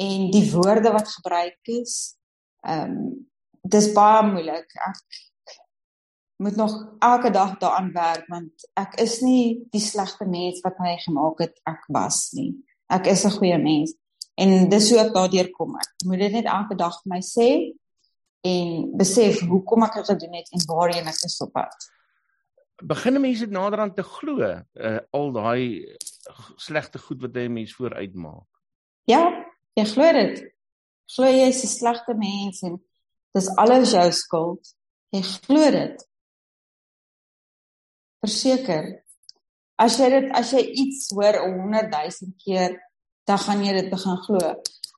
en 0.05 0.29
die 0.31 0.45
woorde 0.53 0.95
wat 0.95 1.15
gebruik 1.17 1.75
is 1.81 2.15
ehm 2.63 2.95
um, 2.95 3.15
dis 3.65 3.91
baie 3.97 4.21
moeilik. 4.29 4.69
Ek 4.87 5.23
moet 6.37 6.55
nog 6.55 6.73
elke 6.99 7.31
dag 7.31 7.57
daaraan 7.57 7.91
werk 7.93 8.27
want 8.27 8.67
ek 8.73 8.97
is 8.99 9.19
nie 9.23 9.67
die 9.71 9.81
slegte 9.83 10.27
mens 10.27 10.59
wat 10.65 10.79
my 10.79 10.97
gemaak 10.99 11.39
het 11.39 11.59
ek 11.63 11.85
was 11.87 12.31
nie. 12.35 12.51
Ek 12.91 13.07
is 13.07 13.25
'n 13.25 13.37
goeie 13.37 13.57
mens 13.57 13.95
en 14.35 14.69
dis 14.69 14.89
hoe 14.91 14.99
ek 14.99 15.13
daardeur 15.13 15.49
kom. 15.51 15.75
Ek 15.75 16.05
moet 16.05 16.19
dit 16.19 16.31
net 16.31 16.45
elke 16.45 16.75
dag 16.75 16.95
vir 17.03 17.09
my 17.09 17.21
sê 17.21 17.49
en 18.43 18.97
besef 18.97 19.41
hoekom 19.47 19.83
ek 19.83 19.93
dit 19.99 20.09
gedoen 20.11 20.33
het 20.33 20.49
en 20.51 20.65
waarheen 20.67 21.07
ek 21.07 21.21
is 21.25 21.41
op 21.41 21.53
pad. 21.53 21.75
Begin 22.83 23.21
mense 23.21 23.45
nader 23.47 23.79
aan 23.79 23.93
te 23.93 24.03
glo 24.03 24.43
uh, 24.43 24.99
al 25.11 25.31
daai 25.31 25.95
slegte 26.57 26.99
goed 26.99 27.21
wat 27.21 27.35
jy 27.35 27.47
mens 27.47 27.73
vooruit 27.73 28.13
maak. 28.13 28.47
Ja, 29.07 29.31
jy 29.77 29.85
glo 29.85 30.11
dit. 30.11 30.43
Glo 31.15 31.29
jy 31.29 31.47
is 31.47 31.63
'n 31.63 31.67
slegte 31.67 32.13
mens 32.13 32.61
en 32.63 32.81
dis 33.33 33.47
alles 33.55 33.91
jou 33.91 34.11
skuld? 34.11 34.75
Jy 35.11 35.21
glo 35.21 35.71
dit. 35.71 36.05
Verseker. 38.25 38.85
As 39.77 39.99
jy 39.99 40.09
dit 40.09 40.31
as 40.33 40.53
jy 40.55 40.63
iets 40.83 41.09
hoor 41.13 41.37
100 41.43 41.91
000 41.93 42.33
keer, 42.41 42.79
dan 43.27 43.41
gaan 43.41 43.63
jy 43.65 43.73
dit 43.77 43.91
begin 43.91 44.17
glo. 44.25 44.53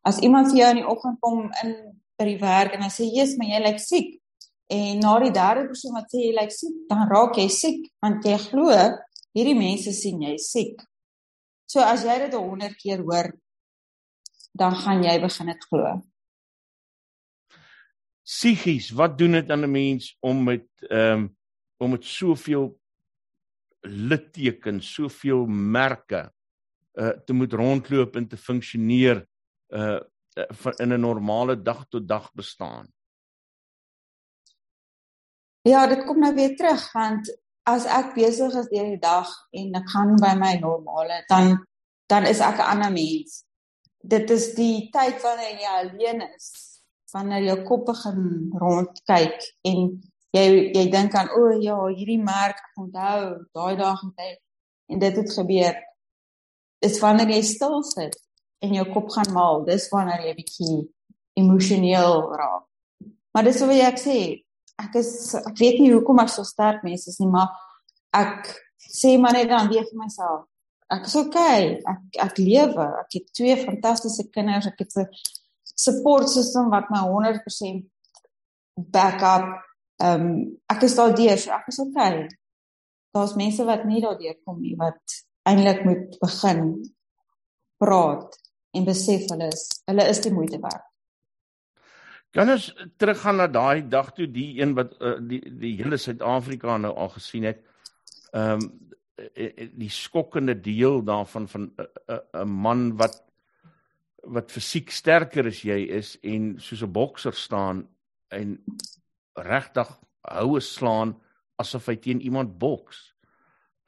As 0.07 0.21
iemand 0.23 0.51
vir 0.51 0.61
jou 0.61 0.69
in 0.75 0.81
die 0.81 0.87
oggend 0.87 1.19
kom 1.23 1.47
in 1.63 1.73
by 2.17 2.25
die 2.29 2.39
werk 2.41 2.73
en 2.73 2.85
hy 2.85 2.89
sê, 2.89 3.05
"Jesus, 3.05 3.37
maar 3.37 3.51
jy 3.51 3.59
lyk 3.65 3.79
siek." 3.79 4.21
En 4.69 4.99
na 4.99 5.19
die 5.19 5.31
derde 5.31 5.67
persoon 5.67 5.93
wat 5.95 6.11
sê 6.11 6.27
jy 6.27 6.33
lyk 6.35 6.51
siek, 6.51 6.75
dan 6.89 7.07
raak 7.07 7.37
jy 7.37 7.47
siek 7.47 7.91
want 8.01 8.25
jy 8.25 8.37
glo 8.37 8.71
hierdie 9.37 9.55
mense 9.55 9.93
sien 9.93 10.21
jy 10.21 10.35
siek. 10.41 10.81
So 11.67 11.79
as 11.79 12.03
jy 12.03 12.17
dit 12.25 12.33
100 12.33 12.75
keer 12.81 13.03
hoor, 13.05 13.31
dan 14.57 14.75
gaan 14.75 15.03
jy 15.03 15.19
begin 15.21 15.51
dit 15.51 15.65
glo. 15.69 16.01
Psigies, 18.27 18.91
wat 18.91 19.17
doen 19.17 19.31
dit 19.39 19.51
aan 19.51 19.63
'n 19.63 19.71
mens 19.71 20.17
om 20.19 20.43
met 20.43 20.67
ehm 20.89 21.13
um, 21.13 21.35
om 21.79 21.91
met 21.91 22.03
soveel 22.03 22.73
littekens, 23.87 24.93
soveel 24.93 25.45
merke 25.47 26.27
uh 26.97 27.13
te 27.25 27.33
moet 27.33 27.53
rondloop 27.53 28.15
en 28.17 28.27
te 28.27 28.37
funksioneer 28.37 29.25
uh 29.73 29.99
in 30.79 30.93
'n 30.93 31.01
normale 31.01 31.61
dag 31.61 31.85
tot 31.89 32.07
dag 32.07 32.31
bestaan. 32.33 32.87
Ja, 35.61 35.87
dit 35.87 36.05
kom 36.05 36.19
nou 36.19 36.33
weer 36.33 36.55
terug 36.55 36.91
want 36.93 37.37
as 37.63 37.85
ek 37.85 38.13
besig 38.15 38.53
is 38.53 38.69
deur 38.69 38.89
die 38.89 39.01
dag 39.01 39.29
en 39.51 39.75
ek 39.75 39.89
gaan 39.89 40.15
by 40.15 40.33
my 40.35 40.53
normale 40.59 41.23
dan 41.27 41.65
dan 42.07 42.25
is 42.25 42.39
ek 42.39 42.57
'n 42.57 42.69
ander 42.71 42.91
mens 42.91 43.47
dit 44.07 44.29
is 44.29 44.51
die 44.55 44.87
tyd 44.93 45.19
wanneer 45.23 45.57
jy 45.59 45.73
alleen 45.81 46.23
is, 46.29 46.51
wanneer 47.13 47.43
jou 47.49 47.57
kop 47.67 47.87
begin 47.89 48.21
rondkyk 48.61 49.43
en 49.67 49.89
jy 50.37 50.47
jy 50.75 50.85
dink 50.93 51.15
aan 51.17 51.31
o 51.35 51.43
oh, 51.47 51.55
ja, 51.63 51.77
hierdie 51.91 52.21
merk 52.21 52.61
onthou, 52.79 53.43
daai 53.55 53.75
dag 53.79 54.01
het 54.05 54.23
hy 54.23 54.31
en 54.93 55.01
dit 55.03 55.19
het 55.19 55.33
gebeur. 55.33 55.77
Dis 56.83 56.99
wanneer 57.01 57.33
jy 57.35 57.41
stil 57.43 57.81
sit 57.87 58.17
en 58.63 58.75
jou 58.77 58.85
kop 58.93 59.09
gaan 59.13 59.33
maal, 59.33 59.63
dis 59.67 59.89
wanneer 59.93 60.25
jy 60.29 60.35
bietjie 60.37 60.77
emosioneel 61.37 62.21
raak. 62.39 62.65
Maar 63.33 63.49
dis 63.49 63.61
wat 63.61 63.81
ek 63.89 63.99
sê, 64.01 64.19
ek 64.81 64.95
is 65.01 65.11
ek 65.41 65.57
weet 65.57 65.81
nie 65.81 65.91
hoekom 65.93 66.21
ek 66.23 66.31
so 66.33 66.45
sterk 66.47 66.85
mens 66.85 67.05
is 67.09 67.19
nie, 67.21 67.29
maar 67.29 67.51
ek 68.15 68.53
sê 68.87 69.17
maar 69.21 69.35
net 69.37 69.49
dan 69.51 69.69
weer 69.69 69.85
vir 69.89 69.99
myself, 69.99 70.47
ek 70.93 71.07
is 71.09 71.15
okay. 71.19 71.77
Ek 71.83 72.19
ek 72.27 72.41
lewe. 72.41 72.87
Ek 73.03 73.19
het 73.19 73.27
twee 73.35 73.57
fantastiese 73.59 74.27
kinders. 74.31 74.69
Ek 74.69 74.79
het 74.79 74.95
'n 74.97 75.07
support 75.75 76.29
system 76.29 76.69
wat 76.69 76.89
my 76.89 77.03
100% 77.03 77.85
back 78.75 79.21
up. 79.21 79.66
Ehm 79.97 80.25
um, 80.25 80.57
ek 80.69 80.83
is 80.85 80.95
daardeur. 80.95 81.37
So 81.37 81.51
ek 81.51 81.69
is 81.71 81.79
okay. 81.79 82.27
Daar's 83.15 83.35
mense 83.35 83.65
wat 83.65 83.85
nie 83.85 84.01
daardeur 84.01 84.35
kom 84.45 84.61
nie 84.61 84.75
wat 84.77 85.23
eintlik 85.47 85.85
moet 85.87 86.19
begin 86.21 86.67
praat 87.81 88.37
en 88.77 88.85
besef 88.85 89.25
hulle 89.31 89.47
is 89.53 89.63
hulle 89.89 90.05
is 90.11 90.21
die 90.21 90.33
moeite 90.33 90.59
werd. 90.61 90.83
Kan 92.35 92.51
ons 92.53 92.67
teruggaan 92.99 93.39
na 93.41 93.47
daai 93.47 93.87
dag 93.89 94.11
toe 94.13 94.27
die 94.29 94.59
een 94.59 94.75
wat 94.77 94.93
uh, 95.01 95.15
die 95.17 95.41
die 95.47 95.73
hele 95.79 95.97
Suid-Afrika 95.97 96.77
nou 96.77 96.93
al 96.93 97.09
gesien 97.15 97.49
het. 97.49 97.63
Ehm 98.33 98.61
um, 98.61 98.67
die 99.17 99.89
skokkende 99.89 100.53
deel 100.61 100.99
daarvan 101.01 101.47
van 101.49 101.61
'n 101.61 101.71
uh, 101.81 101.85
uh, 102.13 102.17
uh, 102.37 102.43
man 102.45 102.91
wat 102.97 103.23
wat 104.21 104.51
fisiek 104.51 104.91
sterker 104.91 105.47
as 105.47 105.63
jy 105.65 105.79
is 105.97 106.17
en 106.21 106.59
soos 106.61 106.83
'n 106.83 106.91
bokser 106.91 107.33
staan 107.33 107.87
en 108.27 108.59
regtig 109.45 109.89
houe 110.27 110.61
slaan 110.61 111.15
asof 111.61 111.87
hy 111.89 111.97
teen 112.01 112.21
iemand 112.21 112.57
boks. 112.59 113.13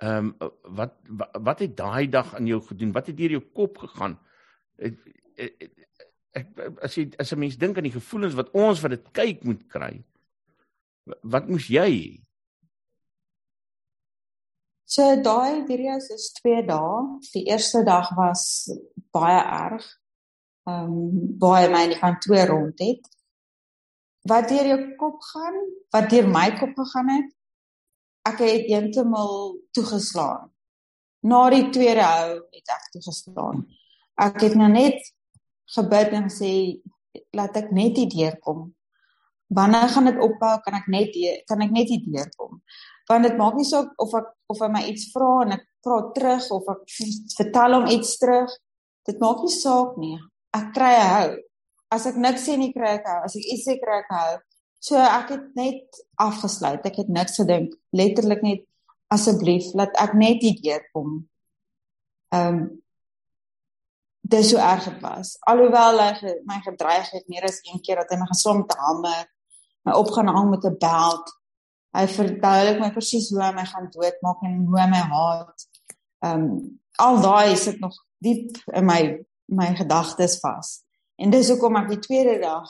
Ehm 0.03 0.31
um, 0.39 0.51
wat, 0.77 0.95
wat 1.07 1.35
wat 1.43 1.59
het 1.59 1.75
daai 1.77 2.09
dag 2.09 2.35
aan 2.35 2.47
jou 2.47 2.61
gedoen? 2.63 2.93
Wat 2.95 3.07
het 3.07 3.17
deur 3.17 3.35
jou 3.35 3.43
kop 3.53 3.77
gegaan? 3.77 4.15
Ek, 4.77 4.95
ek, 5.35 5.67
ek 6.39 6.61
as 6.85 6.95
jy 6.95 7.09
as 7.19 7.33
'n 7.33 7.39
mens 7.39 7.57
dink 7.57 7.77
aan 7.77 7.89
die 7.89 7.97
gevoelens 7.97 8.37
wat 8.39 8.51
ons 8.53 8.81
wat 8.81 8.95
dit 8.95 9.11
kyk 9.11 9.43
moet 9.43 9.67
kry. 9.67 10.03
Wat 11.21 11.47
moes 11.49 11.67
jy? 11.67 12.23
So 14.85 15.03
daai 15.21 15.67
video's 15.67 16.09
is 16.09 16.31
2 16.41 16.65
dae. 16.65 17.19
Die 17.33 17.45
eerste 17.51 17.83
dag 17.83 18.09
was 18.15 18.71
baie 19.11 19.41
erg 19.43 19.85
ehm 20.69 20.95
um, 21.41 21.53
hy 21.53 21.67
my 21.71 21.83
in 21.87 21.93
die 21.93 21.99
kantoor 21.99 22.47
rond 22.47 22.79
het. 22.79 23.03
Wat 24.27 24.49
deur 24.49 24.67
jou 24.67 24.79
kop 24.99 25.21
gaan? 25.31 25.59
Wat 25.93 26.09
deur 26.11 26.27
my 26.27 26.49
kop 26.59 26.75
gegaan 26.77 27.11
het? 27.13 27.29
Ek 28.27 28.41
het 28.43 28.67
eentemal 28.69 29.55
toegeslaan. 29.71 30.49
Na 31.23 31.49
die 31.51 31.69
tweede 31.73 32.03
hou 32.03 32.33
het 32.51 32.73
ek 32.75 32.89
toegeslaan. 32.95 33.63
Ek 34.19 34.41
het 34.43 34.57
nou 34.59 34.69
net 34.71 34.99
gebid 35.75 36.15
en 36.19 36.27
sê 36.33 36.51
laat 37.35 37.55
ek 37.59 37.71
net 37.75 37.97
hier 37.97 38.11
deurkom. 38.11 38.69
Wanneer 39.49 39.89
gaan 39.89 40.09
dit 40.11 40.19
ophou? 40.21 40.55
Kan 40.65 40.77
ek 40.77 40.89
net 40.91 41.13
die, 41.15 41.31
kan 41.49 41.63
ek 41.65 41.71
net 41.73 41.89
hier 41.89 42.03
deurkom? 42.05 42.59
Want 43.09 43.25
dit 43.25 43.37
maak 43.39 43.55
nie 43.57 43.65
saak 43.65 43.95
of 43.97 44.13
ek 44.19 44.33
of 44.49 44.59
hy 44.61 44.69
my 44.73 44.83
iets 44.91 45.09
vra 45.13 45.29
en 45.45 45.55
ek 45.57 45.63
praat 45.85 46.11
terug 46.17 46.49
of 46.53 46.67
ek 46.75 46.83
vertel 47.39 47.79
hom 47.79 47.87
iets 47.89 48.17
terug. 48.21 48.51
Dit 49.07 49.23
maak 49.23 49.41
nie 49.45 49.55
saak 49.55 49.95
nie 49.97 50.19
ek 50.55 50.71
kry 50.75 50.95
hou. 50.97 51.29
As 51.89 52.05
ek 52.05 52.17
niks 52.21 52.45
sê 52.45 52.57
nie 52.57 52.73
kry 52.73 52.97
ek 52.99 53.07
hou. 53.09 53.19
As 53.25 53.35
ek 53.35 53.45
iets 53.53 53.65
sê 53.67 53.77
kry 53.81 54.01
ek 54.03 54.11
hou. 54.13 54.33
So 54.79 54.95
ek 54.95 55.33
het 55.33 55.47
net 55.59 56.01
afgesluit. 56.21 56.85
Ek 56.85 56.99
het 57.01 57.09
niks 57.11 57.39
gedink. 57.41 57.73
Letterlik 57.91 58.43
net 58.45 58.65
asseblief 59.09 59.73
laat 59.77 59.97
ek 59.97 60.13
net 60.17 60.45
hier 60.45 60.59
deurkom. 60.61 61.17
Ehm 62.35 62.61
um, 62.61 62.61
dis 64.29 64.51
so 64.51 64.61
erg 64.61 64.85
dit 64.85 64.99
was. 65.01 65.33
Alhoewel 65.49 65.97
hy 66.03 66.33
my 66.45 66.59
gedreig 66.61 67.07
het 67.15 67.25
meer 67.31 67.47
as 67.47 67.57
een 67.65 67.81
keer 67.81 68.03
dat 68.03 68.11
hy 68.13 68.19
my 68.21 68.27
gesom 68.29 68.59
te 68.69 68.75
hamer, 68.77 69.23
my 69.87 69.95
opgaan 69.97 70.29
hang 70.29 70.51
met 70.51 70.65
'n 70.69 70.77
beld. 70.77 71.31
Hy 71.97 72.05
verduidelik 72.05 72.79
my 72.79 72.91
presies 72.93 73.31
hoe 73.33 73.41
hy 73.41 73.51
my 73.55 73.65
gaan 73.65 73.89
doodmaak 73.89 74.43
en 74.45 74.59
hoe 74.69 74.79
hy 74.79 74.87
my 74.91 75.01
haat. 75.15 75.65
Ehm 76.25 76.43
um, 76.43 76.79
al 76.99 77.21
daai 77.21 77.55
sit 77.57 77.79
nog 77.79 77.95
diep 78.21 78.57
in 78.73 78.85
my 78.85 79.25
my 79.47 79.73
gedagtes 79.75 80.37
vas. 80.39 80.83
En 81.19 81.31
dis 81.33 81.49
hoekom 81.51 81.75
ek 81.81 81.89
die 81.93 82.03
tweede 82.03 82.37
dag 82.41 82.69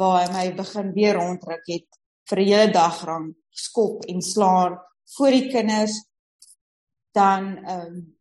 waar 0.00 0.22
hy 0.22 0.32
my 0.32 0.46
begin 0.56 0.92
weer 0.96 1.16
rondruk 1.16 1.64
het 1.68 1.88
vir 2.28 2.38
'n 2.40 2.48
hele 2.48 2.72
dag 2.72 3.04
lank 3.06 3.36
skop 3.52 4.04
en 4.08 4.22
slaan 4.22 4.78
voor 5.16 5.30
die 5.30 5.48
kinders 5.52 5.94
dan 7.12 7.56
ehm 7.64 7.86
um, 7.86 8.18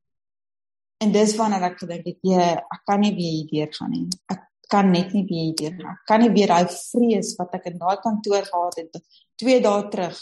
en 1.02 1.12
dis 1.12 1.36
wanneer 1.36 1.64
ek 1.72 1.80
gedink 1.82 2.06
het 2.06 2.20
jy 2.22 2.48
ek 2.76 2.82
kan 2.86 3.00
nie 3.02 3.16
weer 3.16 3.48
hier 3.50 3.72
gaan 3.74 3.92
nie. 3.92 4.08
Ek 4.30 4.44
kan 4.70 4.92
net 4.92 5.14
nie 5.14 5.26
weer 5.26 5.54
hier 5.58 5.74
gaan. 5.78 5.96
Ek 5.96 6.06
kan 6.06 6.22
nie 6.22 6.30
weer 6.30 6.48
daai 6.48 6.68
vrees 6.70 7.34
wat 7.40 7.56
ek 7.58 7.72
in 7.72 7.80
daai 7.80 7.98
kantoor 8.04 8.46
gehad 8.46 8.78
het 8.78 9.02
2 9.42 9.62
dae 9.62 9.90
terug 9.90 10.20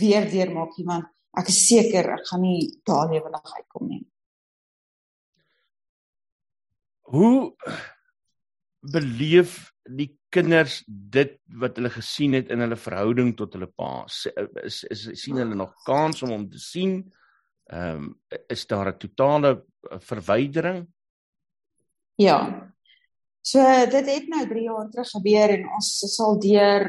weer 0.00 0.30
deurmaak 0.30 0.78
nie 0.78 0.86
want 0.86 1.10
ek 1.36 1.48
is 1.48 1.60
seker 1.66 2.12
ek 2.18 2.26
gaan 2.30 2.44
nie 2.44 2.70
daar 2.86 3.10
lewendig 3.10 3.56
uitkom 3.56 3.88
nie. 3.88 4.04
Hoe 7.12 7.52
beleef 8.82 9.70
die 9.86 10.10
kinders 10.32 10.82
dit 10.86 11.36
wat 11.58 11.76
hulle 11.78 11.90
gesien 11.92 12.34
het 12.38 12.50
in 12.50 12.62
hulle 12.64 12.78
verhouding 12.78 13.34
tot 13.38 13.54
hulle 13.56 13.68
pa? 13.70 14.04
Is, 14.64 14.82
is 14.90 15.06
sien 15.22 15.38
hulle 15.38 15.58
nog 15.58 15.74
kans 15.86 16.22
om 16.22 16.34
hom 16.34 16.48
te 16.50 16.62
sien? 16.62 17.00
Ehm 17.72 18.02
um, 18.02 18.08
is 18.50 18.66
daar 18.66 18.92
'n 18.92 18.98
totale 18.98 19.64
eh, 19.90 19.98
verwydering? 19.98 20.86
Ja. 22.14 22.68
So 23.40 23.58
dit 23.90 24.06
het 24.06 24.28
nou 24.28 24.48
3 24.48 24.62
jaar 24.62 24.90
terug 24.90 25.10
gebeur 25.10 25.50
en 25.50 25.68
ons 25.74 25.88
sal 26.14 26.38
deur 26.38 26.84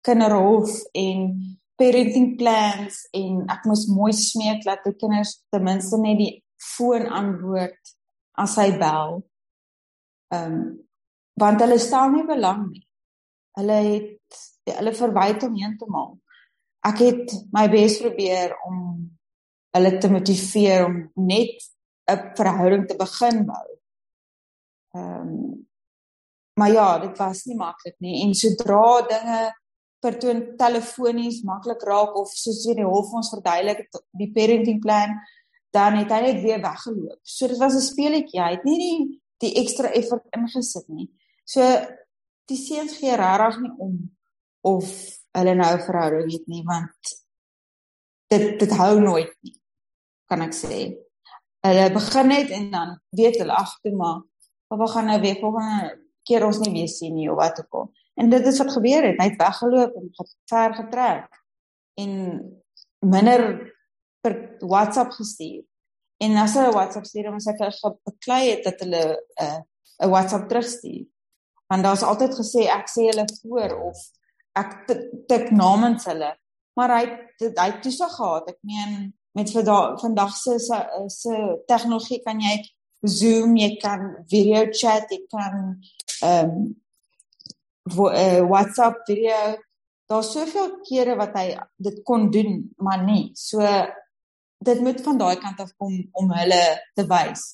kinderhof 0.00 0.70
en 0.92 1.20
parenting 1.76 2.36
plans 2.36 3.08
en 3.12 3.44
ek 3.48 3.64
moes 3.64 3.86
mooi 3.86 4.12
smeek 4.12 4.64
dat 4.64 4.84
die 4.84 4.96
kinders 4.96 5.42
ten 5.50 5.62
minste 5.62 5.98
net 5.98 6.18
die 6.18 6.44
foon 6.56 7.06
antwoord 7.06 7.94
as 8.32 8.56
hy 8.56 8.70
bel. 8.78 9.22
Ehm 10.32 10.52
um, 10.52 10.85
want 11.40 11.60
hulle 11.60 11.78
stel 11.78 12.10
nie 12.10 12.24
belang 12.28 12.66
nie. 12.70 12.84
Hulle 13.56 13.80
het 13.86 14.76
hulle 14.76 14.92
verwyd 14.96 15.44
hom 15.46 15.56
heeltemal. 15.60 16.16
Ek 16.86 17.02
het 17.02 17.34
my 17.54 17.66
bes 17.70 18.00
probeer 18.02 18.56
om 18.66 18.80
hulle 19.76 19.92
te 20.00 20.10
motiveer 20.10 20.86
om 20.86 20.98
net 21.14 21.62
'n 22.10 22.32
verhouding 22.38 22.86
te 22.86 22.96
begin 22.96 23.44
bou. 23.46 23.68
Ehm 24.94 25.28
um, 25.28 25.66
maar 26.56 26.72
ja, 26.72 26.98
dit 26.98 27.18
was 27.18 27.44
nie 27.44 27.56
maklik 27.56 27.94
nie 28.00 28.22
en 28.24 28.34
sodra 28.34 29.02
dinge 29.08 29.40
vertoon 30.00 30.56
telefonies 30.56 31.42
maklik 31.42 31.82
raak 31.82 32.16
of 32.16 32.30
soos 32.32 32.62
wie 32.68 32.76
die 32.78 32.86
hof 32.86 33.12
ons 33.12 33.28
verduidelik 33.34 33.82
die 34.16 34.30
parenting 34.32 34.80
plan 34.80 35.12
dan 35.76 35.98
het 36.00 36.12
hy 36.14 36.20
net 36.20 36.40
weer 36.42 36.62
weggeloop. 36.62 37.20
So 37.22 37.48
dit 37.48 37.58
was 37.58 37.74
'n 37.74 37.88
speletjie. 37.90 38.40
Hy 38.40 38.50
het 38.56 38.64
nie 38.64 38.78
die 38.78 39.22
die 39.38 39.54
ekstra 39.60 39.88
effort 39.92 40.24
ingesit 40.32 40.88
nie. 40.88 41.10
So 41.46 41.62
die 42.50 42.58
seuns 42.58 42.98
gee 42.98 43.14
regtig 43.18 43.60
nie 43.62 43.72
om 43.82 43.98
of 44.66 44.90
hulle 45.36 45.54
nou 45.54 45.72
'n 45.74 45.84
verhouding 45.86 46.32
het 46.32 46.46
nie 46.46 46.62
want 46.66 47.12
dit 48.30 48.58
dit 48.58 48.72
hou 48.80 49.00
nooit 49.00 49.34
nie. 49.42 49.54
Kan 50.28 50.42
ek 50.42 50.54
sê. 50.54 50.96
Hulle 51.62 51.92
begin 51.92 52.28
net 52.28 52.50
en 52.50 52.70
dan 52.70 52.98
weet 53.10 53.38
hulle 53.38 53.52
ag 53.52 53.78
toe 53.82 53.94
maar 53.94 54.22
papa 54.68 54.86
gaan 54.86 55.06
nou 55.06 55.20
weer 55.20 55.38
volgende 55.40 56.02
keer 56.26 56.46
ons 56.46 56.58
nie 56.58 56.72
weer 56.72 56.88
sien 56.88 57.14
nie 57.14 57.30
of 57.30 57.38
wat 57.38 57.60
ook 57.60 57.74
al. 57.74 57.92
En 58.14 58.30
dit 58.30 58.46
is 58.46 58.58
wat 58.58 58.72
gebeur 58.72 59.04
het. 59.06 59.18
Hy 59.20 59.28
het 59.30 59.38
weggeloop 59.38 59.94
en 59.94 60.10
ver 60.50 60.74
getrek 60.74 61.42
en 61.94 62.12
minder 62.98 63.42
per 64.20 64.56
WhatsApp 64.58 65.12
gestuur. 65.12 65.62
En 66.18 66.36
as 66.36 66.54
hulle 66.56 66.72
WhatsApp 66.72 67.06
stuur, 67.06 67.28
dan 67.30 67.40
sê 67.40 67.52
ek 67.52 67.62
hulle 67.62 67.92
beklei 68.08 68.42
het 68.50 68.64
dat 68.64 68.80
hulle 68.80 69.02
'n 69.04 69.44
uh, 69.44 69.60
'n 70.06 70.10
WhatsApp 70.10 70.48
terugstuur. 70.48 71.06
Want 71.66 71.82
daar's 71.82 72.02
altyd 72.06 72.34
gesê 72.38 72.66
ek 72.70 72.90
sê 72.90 73.08
hulle 73.10 73.26
voor 73.42 73.76
of 73.90 74.02
ek 74.56 74.74
tik 75.28 75.50
namens 75.50 76.06
hulle. 76.10 76.32
Maar 76.76 76.98
hy 76.98 77.04
hy 77.42 77.68
het 77.70 77.82
toesig 77.82 78.12
gehad. 78.16 78.48
Ek 78.54 78.58
meen 78.62 79.12
met 79.36 79.52
vandag 79.52 80.36
se 80.36 80.58
se 81.12 81.36
tegnologie 81.66 82.22
kan 82.24 82.40
jy 82.40 82.56
Zoom, 83.06 83.56
jy 83.56 83.76
kan 83.78 84.24
video 84.30 84.64
chat, 84.72 85.10
jy 85.12 85.20
kan 85.30 85.76
ehm 86.24 86.50
um, 86.50 86.64
uh, 88.08 88.40
WhatsApp 88.48 89.04
video. 89.06 89.56
Daar's 90.08 90.32
soveel 90.32 90.80
kere 90.86 91.16
wat 91.18 91.36
hy 91.36 91.52
dit 91.76 92.00
kon 92.06 92.30
doen, 92.30 92.70
maar 92.78 93.02
nie. 93.04 93.30
So 93.34 93.60
dit 94.64 94.80
moet 94.80 95.02
van 95.04 95.18
daai 95.18 95.36
kant 95.42 95.60
af 95.60 95.72
kom 95.76 95.94
om 96.12 96.32
hulle 96.32 96.62
te 96.96 97.04
wys. 97.06 97.44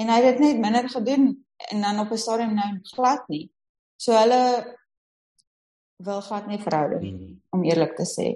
En 0.00 0.10
hy 0.10 0.18
het 0.18 0.36
dit 0.36 0.44
net 0.48 0.60
minder 0.60 0.88
gedoen 0.90 1.30
en 1.70 1.80
dan 1.80 1.98
op 1.98 2.10
'n 2.10 2.16
stadium 2.18 2.54
nou 2.54 2.78
glad 2.82 3.28
nie. 3.28 3.50
So 3.96 4.12
hulle 4.12 4.76
wil 5.96 6.20
glad 6.20 6.46
nie 6.46 6.58
verhouding 6.58 7.18
hmm. 7.18 7.42
om 7.50 7.64
eerlik 7.64 7.96
te 7.96 8.06
sê. 8.06 8.28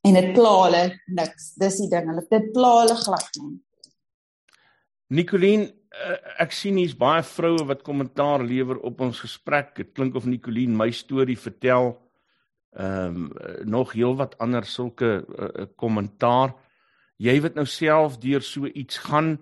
En 0.00 0.14
dit 0.14 0.32
pla 0.32 0.62
hulle 0.62 1.00
niks. 1.06 1.54
Dis 1.54 1.76
die 1.76 1.88
ding, 1.88 2.08
hulle 2.08 2.26
dit 2.30 2.52
pla 2.52 2.80
hulle 2.80 2.96
glad 2.96 3.38
nie. 3.42 3.60
Nicoline, 5.06 5.72
eh, 5.90 6.42
ek 6.42 6.52
sien 6.52 6.76
hier's 6.76 6.96
baie 6.96 7.22
vroue 7.22 7.66
wat 7.66 7.82
kommentaar 7.82 8.42
lewer 8.42 8.78
op 8.78 9.00
ons 9.00 9.20
gesprek. 9.20 9.74
Dit 9.76 9.92
klink 9.92 10.14
of 10.14 10.24
Nicoline 10.24 10.76
my 10.76 10.90
storie 10.90 11.38
vertel. 11.38 11.96
Ehm 12.76 13.06
um, 13.06 13.32
nog 13.64 13.92
heelwat 13.92 14.38
ander 14.38 14.64
sulke 14.64 15.24
kommentaar. 15.76 16.48
Uh, 16.48 16.66
jy 17.22 17.36
wat 17.44 17.56
nou 17.56 17.66
self 17.68 18.18
deur 18.20 18.44
so 18.44 18.68
iets 18.68 19.00
gaan, 19.06 19.36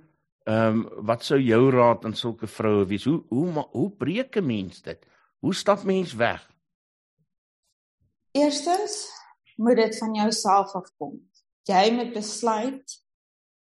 ehm 0.44 0.78
um, 0.78 1.04
wat 1.08 1.24
sou 1.24 1.38
jou 1.40 1.70
raad 1.70 2.04
aan 2.04 2.16
sulke 2.16 2.46
vroue 2.46 2.84
wees? 2.86 3.04
Hoe 3.04 3.22
hoe 3.28 3.68
hoe 3.72 3.90
breek 3.90 4.36
'n 4.36 4.46
mens 4.46 4.82
dit? 4.82 5.06
Hoe 5.38 5.54
stap 5.54 5.82
mens 5.82 6.12
weg? 6.12 6.50
Eerstens 8.30 9.08
moet 9.56 9.76
dit 9.76 9.98
van 9.98 10.14
jouself 10.14 10.74
afkom. 10.74 11.30
Jy 11.62 11.92
moet 11.92 12.12
besluit 12.12 13.04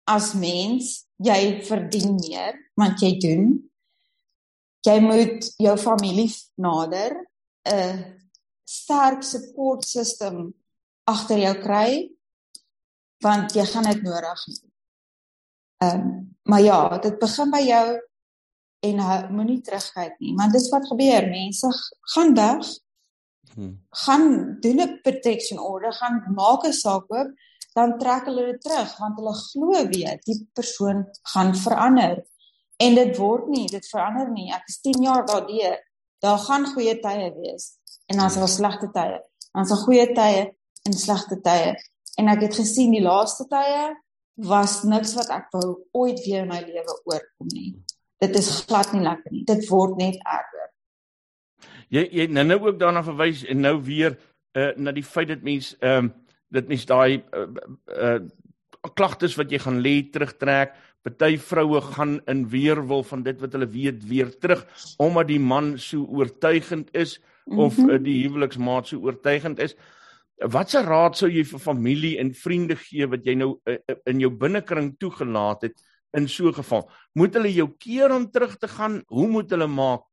as 0.03 0.33
mens, 0.33 1.05
jy 1.15 1.61
verdien 1.65 2.15
meer 2.15 2.57
want 2.75 2.99
jy 2.99 3.17
doen. 3.17 3.71
Jy 4.85 4.99
moet 4.99 5.47
jou 5.57 5.77
familie 5.77 6.33
nader 6.55 7.15
'n 7.63 8.19
sterk 8.65 9.23
support 9.23 9.85
system 9.85 10.53
agter 11.03 11.37
jou 11.37 11.55
kry 11.61 12.11
want 13.23 13.53
jy 13.53 13.65
gaan 13.65 13.83
dit 13.83 14.01
nodig 14.03 14.41
hê. 14.49 14.74
Ehm 15.77 15.99
um, 15.99 16.23
maar 16.45 16.61
ja, 16.61 16.97
dit 16.97 17.19
begin 17.19 17.49
by 17.49 17.59
jou 17.65 17.85
en 18.85 18.99
moenie 19.33 19.61
terugkyk 19.65 20.19
nie 20.21 20.35
want 20.37 20.53
dis 20.53 20.69
wat 20.73 20.87
gebeur. 20.87 21.27
Mense 21.29 21.71
gaan 22.13 22.35
weg 22.37 22.67
hmm. 23.55 23.73
gaan 24.05 24.27
doen 24.61 24.81
'n 24.81 24.99
protection 25.01 25.59
order 25.59 25.93
gaan 25.93 26.23
maak 26.35 26.65
'n 26.67 26.73
saak 26.73 27.09
oop 27.09 27.33
dan 27.73 27.97
trek 27.97 28.25
hulle 28.25 28.45
dit 28.51 28.61
terug 28.61 28.97
want 28.97 29.17
hulle 29.19 29.33
glo 29.33 29.87
weet 29.87 30.23
die 30.29 30.39
persoon 30.53 31.05
gaan 31.33 31.55
verander. 31.55 32.23
En 32.77 32.95
dit 32.95 33.17
word 33.17 33.47
nie 33.47 33.67
dit 33.67 33.87
verander 33.87 34.31
nie. 34.31 34.51
Ek 34.53 34.67
is 34.67 34.79
10 34.81 35.03
jaar 35.03 35.25
daardeur. 35.25 35.79
Daar 36.19 36.39
gaan 36.39 36.65
goeie 36.65 36.99
tye 36.99 37.33
wees 37.35 37.77
en 38.05 38.17
dan 38.17 38.29
sal 38.29 38.47
slegte 38.47 38.91
tye. 38.91 39.19
Dan 39.51 39.65
sal 39.65 39.77
goeie 39.77 40.07
tye 40.13 40.55
en 40.83 40.93
slegte 40.93 41.41
tye. 41.41 41.75
En 42.17 42.27
ek 42.27 42.41
het 42.41 42.55
gesien 42.55 42.91
die 42.91 43.03
laaste 43.03 43.47
tye 43.47 43.95
was 44.35 44.83
niks 44.83 45.15
wat 45.15 45.29
ek 45.29 45.51
wou 45.51 45.87
ooit 45.91 46.19
weer 46.25 46.43
in 46.43 46.51
my 46.51 46.61
lewe 46.61 46.95
oorkom 47.05 47.47
nie 47.53 47.75
dit 48.23 48.37
is 48.39 48.51
glad 48.67 48.93
nie 48.93 49.03
lekker 49.05 49.33
nie. 49.33 49.43
Dit 49.47 49.67
word 49.69 49.99
net 49.99 50.19
erger. 50.23 50.71
Jy 51.93 52.05
jy 52.19 52.27
nou 52.33 52.45
nou 52.47 52.59
ook 52.67 52.79
daarna 52.81 53.03
verwys 53.05 53.43
en 53.49 53.61
nou 53.65 53.77
weer 53.85 54.17
uh 54.55 54.71
na 54.79 54.93
die 54.95 55.03
feit 55.05 55.29
dat 55.33 55.43
mens 55.43 55.73
ehm 55.81 56.05
um, 56.05 56.13
dit 56.55 56.67
mens 56.71 56.85
daai 56.87 57.21
uh, 57.35 57.47
uh 57.91 58.19
klagtes 58.95 59.33
wat 59.35 59.51
jy 59.51 59.59
gaan 59.59 59.81
lê 59.81 59.95
terugtrek. 60.13 60.75
Party 61.05 61.37
vroue 61.37 61.81
gaan 61.81 62.19
in 62.31 62.45
weerwil 62.49 63.03
van 63.05 63.23
dit 63.25 63.41
wat 63.41 63.53
hulle 63.53 63.67
weet 63.69 64.05
weer 64.09 64.29
terug 64.39 64.63
omdat 64.97 65.27
die 65.29 65.41
man 65.41 65.75
so 65.77 66.05
oortuigend 66.05 66.89
is 66.93 67.19
mm 67.19 67.53
-hmm. 67.53 67.59
of 67.65 67.77
uh, 67.77 67.99
die 68.01 68.23
huweliksmaat 68.23 68.87
so 68.87 68.97
oortuigend 68.97 69.59
is. 69.59 69.75
Watse 70.43 70.81
raad 70.83 71.15
sou 71.15 71.29
jy 71.31 71.45
vir 71.47 71.61
familie 71.63 72.17
en 72.19 72.33
vriende 72.35 72.75
gee 72.75 73.07
wat 73.07 73.23
jy 73.23 73.37
nou 73.39 73.53
uh, 73.71 73.77
in 74.11 74.19
jou 74.19 74.31
binnekring 74.35 74.97
toegelaat 74.99 75.61
het 75.69 75.77
in 76.17 76.27
so 76.27 76.47
'n 76.49 76.53
geval? 76.53 76.89
Moet 77.13 77.33
hulle 77.35 77.53
jou 77.53 77.69
keer 77.79 78.11
om 78.11 78.31
terug 78.31 78.57
te 78.57 78.67
gaan? 78.67 79.03
Hoe 79.07 79.27
moet 79.27 79.49
hulle 79.49 79.67
maak? 79.67 80.03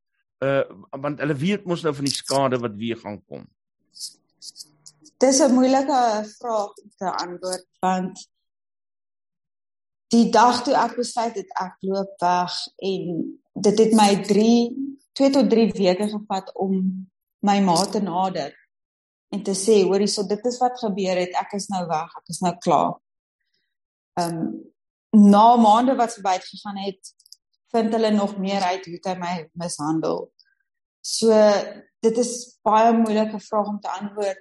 Uh 0.42 0.62
want 0.90 1.18
hulle 1.18 1.34
weet 1.34 1.66
mos 1.66 1.82
nou 1.82 1.94
van 1.94 2.04
die 2.04 2.14
skade 2.14 2.58
wat 2.58 2.74
weer 2.76 2.96
gaan 2.96 3.22
kom. 3.26 3.46
Dis 5.18 5.40
'n 5.40 5.54
moeilike 5.54 6.00
vraag 6.38 6.70
om 6.82 6.90
te 6.96 7.10
antwoord 7.10 7.66
want 7.80 8.30
die 10.08 10.30
dag 10.30 10.62
toe 10.62 10.74
ek 10.74 10.96
besluit 10.96 11.34
het 11.34 11.50
ek 11.56 11.76
loop 11.80 12.14
weg 12.20 12.54
en 12.78 13.02
dit 13.54 13.78
het 13.78 13.92
my 13.92 14.22
3 14.22 14.70
2 15.12 15.30
tot 15.30 15.50
3 15.50 15.72
weke 15.72 16.08
gevat 16.08 16.54
om 16.54 17.08
my 17.40 17.60
ma 17.60 17.84
te 17.84 18.00
nader 18.00 18.61
en 19.32 19.42
te 19.42 19.54
sê 19.56 19.82
hoorie 19.82 20.10
so 20.10 20.26
dit 20.28 20.46
is 20.50 20.58
wat 20.60 20.80
gebeur 20.80 21.18
het 21.22 21.34
ek 21.40 21.56
is 21.58 21.70
nou 21.72 21.86
weg 21.88 22.12
ek 22.20 22.34
is 22.34 22.42
nou 22.44 22.54
klaar. 22.60 22.92
Ehm 24.20 24.38
um, 24.42 24.52
na 25.12 25.56
maande 25.60 25.92
wat 25.96 26.14
verby 26.16 26.38
gegaan 26.40 26.78
het, 26.86 27.10
vind 27.72 27.92
hulle 27.92 28.10
nog 28.10 28.38
meer 28.40 28.62
uit 28.62 28.86
hoe 28.86 28.98
hy 29.04 29.14
my 29.20 29.32
mishandel. 29.60 30.30
So 31.04 31.28
dit 32.00 32.18
is 32.18 32.32
baie 32.64 32.92
moeilike 32.96 33.40
vraag 33.40 33.68
om 33.74 33.80
te 33.80 33.92
antwoord. 33.92 34.40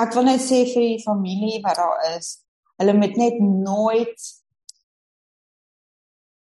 Ek 0.00 0.14
wil 0.16 0.26
net 0.26 0.42
sê 0.42 0.64
vir 0.72 0.86
die 0.86 1.02
familie 1.04 1.60
wat 1.62 1.78
daar 1.78 2.02
is, 2.16 2.40
hulle 2.80 2.94
moet 2.96 3.18
net 3.20 3.38
nooit 3.38 4.28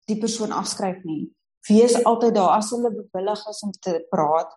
die 0.08 0.18
persoon 0.20 0.54
afskryf 0.56 1.02
nie. 1.04 1.26
Wees 1.68 1.98
altyd 2.08 2.36
daar 2.38 2.54
as 2.56 2.70
hulle 2.72 2.94
bewillig 2.94 3.42
is 3.50 3.64
om 3.66 3.72
te 3.84 3.98
praat. 4.12 4.54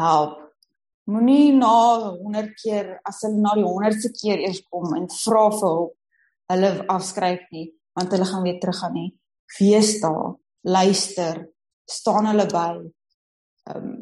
Help. 0.00 0.42
Moenie 1.06 1.52
na 1.54 1.72
100 2.18 2.54
keer 2.58 2.96
as 3.06 3.22
hulle 3.22 3.38
na 3.42 3.54
die 3.54 3.66
100ste 3.66 4.10
keer 4.16 4.42
eers 4.42 4.64
kom 4.66 4.94
en 4.96 5.06
vra 5.12 5.44
vir 5.54 5.68
hulp, 5.68 5.94
hulle 6.50 6.70
afskryf 6.92 7.44
nie 7.54 7.68
want 7.96 8.12
hulle 8.12 8.26
gaan 8.28 8.42
weer 8.44 8.58
terug 8.60 8.76
gaan 8.82 8.92
nie. 8.92 9.10
Wees 9.56 9.94
daar, 10.02 10.34
luister, 10.68 11.38
staan 11.88 12.28
hulle 12.28 12.44
by. 12.50 12.68
Ehm 13.70 13.88
um, 13.88 13.96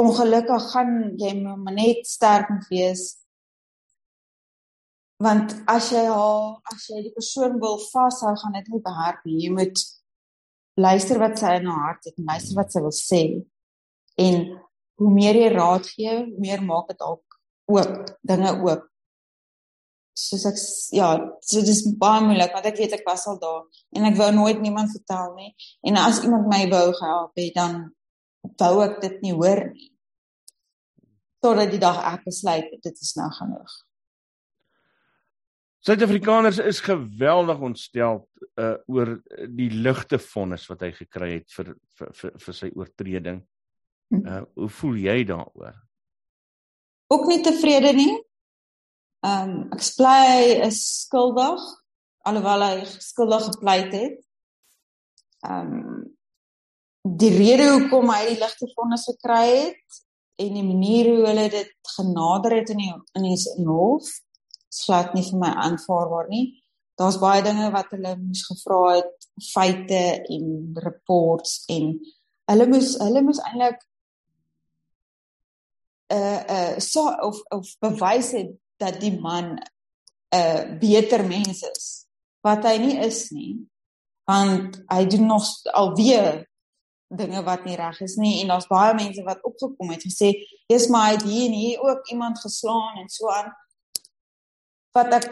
ongelukkig 0.00 0.68
gaan 0.72 0.92
jy 1.20 1.32
maar 1.42 1.74
net 1.74 2.06
sterk 2.08 2.48
moet 2.48 2.68
wees. 2.72 3.02
Want 5.20 5.52
as 5.68 5.90
jy 5.92 6.06
haar, 6.06 6.54
as 6.72 6.86
jy 6.88 7.02
die 7.04 7.12
persoon 7.12 7.58
wil 7.60 7.76
vashou, 7.90 8.32
gaan 8.40 8.56
dit 8.56 8.70
nie 8.72 8.80
behark 8.86 9.20
nie. 9.28 9.42
Jy 9.44 9.50
moet 9.58 9.82
luister 10.80 11.20
wat 11.20 11.36
sy 11.42 11.58
in 11.58 11.68
haar 11.68 11.82
hart 11.90 12.08
het 12.08 12.16
en 12.16 12.30
luister 12.32 12.56
wat 12.62 12.72
sy 12.72 12.84
wil 12.86 12.96
sê. 12.96 13.22
En 14.24 14.40
hoe 15.00 15.10
meer 15.10 15.38
jy 15.40 15.50
raad 15.54 15.88
gee, 15.88 16.14
hoe 16.20 16.44
meer 16.44 16.62
maak 16.64 16.92
dit 16.92 17.00
ook 17.00 17.40
oop, 17.70 18.14
dinge 18.26 18.52
oop 18.60 18.86
soos 20.20 20.44
ek 20.48 20.58
ja, 20.96 21.10
so 21.44 21.62
dis 21.64 21.82
baie 22.00 22.22
moeilik 22.24 22.52
want 22.54 22.66
ek 22.68 22.78
weet 22.80 22.96
ek 22.98 23.06
was 23.08 23.26
al 23.30 23.38
daar 23.40 23.62
en 23.96 24.08
ek 24.10 24.18
wou 24.18 24.28
nooit 24.34 24.60
niemand 24.62 24.92
vertel 24.92 25.34
nie. 25.36 25.52
En 25.86 26.00
as 26.00 26.22
iemand 26.24 26.48
my 26.50 26.64
wou 26.72 26.86
gehelp 26.96 27.40
het, 27.40 27.54
dan 27.56 27.78
wou 28.60 28.74
ek 28.84 28.98
dit 29.04 29.20
nie 29.24 29.36
hoor 29.36 29.64
nie. 29.70 29.90
Totdat 31.40 31.72
die 31.72 31.80
dag 31.80 32.02
ek 32.12 32.26
besluit 32.28 32.68
dit 32.84 33.06
is 33.06 33.14
nou 33.16 33.30
genoeg. 33.38 33.78
Suid-Afrikaners 35.80 36.58
is 36.60 36.82
geweldig 36.84 37.62
ontstel 37.70 38.26
uh 38.60 38.74
oor 38.92 39.14
die 39.48 39.70
ligte 39.72 40.18
vonnis 40.20 40.66
wat 40.68 40.84
hy 40.84 40.90
gekry 40.98 41.30
het 41.38 41.48
vir 41.54 41.72
vir 41.96 42.12
vir, 42.18 42.34
vir 42.44 42.56
sy 42.56 42.68
oortreding. 42.76 43.40
Uh 44.10 44.42
hoe 44.54 44.68
voel 44.68 44.96
jy 44.98 45.24
daaroor? 45.24 45.76
Ook 47.14 47.26
nie 47.26 47.40
tevrede 47.42 47.92
nie. 47.94 48.14
Ehm 49.26 49.50
um, 49.50 49.68
ek 49.76 49.84
bly 49.96 50.58
is 50.66 50.80
skuldig 51.04 51.62
alhoewel 52.26 52.64
hy 52.64 52.84
skuldig 52.98 53.44
gepleit 53.52 53.92
het. 53.94 54.16
Ehm 55.46 55.74
um, 55.76 56.00
die 57.02 57.32
rede 57.32 57.68
hoekom 57.70 58.10
hy 58.12 58.22
die 58.28 58.40
ligte 58.40 58.68
vonnis 58.74 59.06
gekry 59.08 59.44
het 59.48 60.00
en 60.40 60.56
die 60.56 60.64
manier 60.64 61.08
hoe 61.08 61.28
hulle 61.28 61.46
dit 61.52 61.92
genader 61.96 62.58
het 62.58 62.72
in 62.74 62.82
die 62.82 62.92
in 63.18 63.28
die 63.28 63.66
hof 63.68 64.08
slaat 64.70 65.14
nie 65.14 65.24
vir 65.26 65.40
my 65.40 65.52
aanvaarbaar 65.64 66.28
nie. 66.30 66.46
Daar's 67.00 67.18
baie 67.18 67.42
dinge 67.42 67.70
wat 67.72 67.94
hulle 67.94 68.12
moes 68.20 68.42
gevra 68.46 68.80
het, 68.98 69.28
feite 69.52 70.02
en 70.20 70.50
reports 70.84 71.62
en 71.72 71.94
hulle 72.50 72.66
moes 72.68 72.92
hulle 73.00 73.22
moes 73.24 73.40
eintlik 73.48 73.80
uh, 76.10 76.42
uh, 76.56 76.78
so 76.78 77.08
of 77.08 77.40
of 77.48 77.66
bewys 77.80 78.32
het 78.32 78.52
dat 78.76 79.00
die 79.00 79.20
man 79.20 79.56
'n 79.56 79.62
uh, 80.34 80.78
beter 80.78 81.26
mens 81.26 81.62
is 81.62 82.06
wat 82.40 82.64
hy 82.64 82.76
nie 82.78 82.96
is 82.98 83.30
nie 83.30 83.58
want 84.24 84.82
hy 84.86 85.06
doen 85.06 85.26
nog 85.26 85.46
alweer 85.72 86.50
dinge 87.10 87.42
wat 87.42 87.64
nie 87.64 87.76
reg 87.76 88.00
is 88.00 88.14
nie 88.16 88.40
en 88.40 88.52
daar's 88.52 88.68
baie 88.70 88.94
mense 88.94 89.22
wat 89.26 89.42
opgekom 89.42 89.90
het 89.90 90.04
gesê 90.06 90.30
jy's 90.70 90.86
maar 90.88 91.08
hy 91.08 91.16
het 91.16 91.26
hier 91.26 91.46
en 91.48 91.56
hier 91.58 91.80
ook 91.82 92.10
iemand 92.14 92.38
geslaan 92.38 93.00
en 93.02 93.08
so 93.08 93.30
aan. 93.30 93.50
Wat 94.94 95.14
ek 95.18 95.26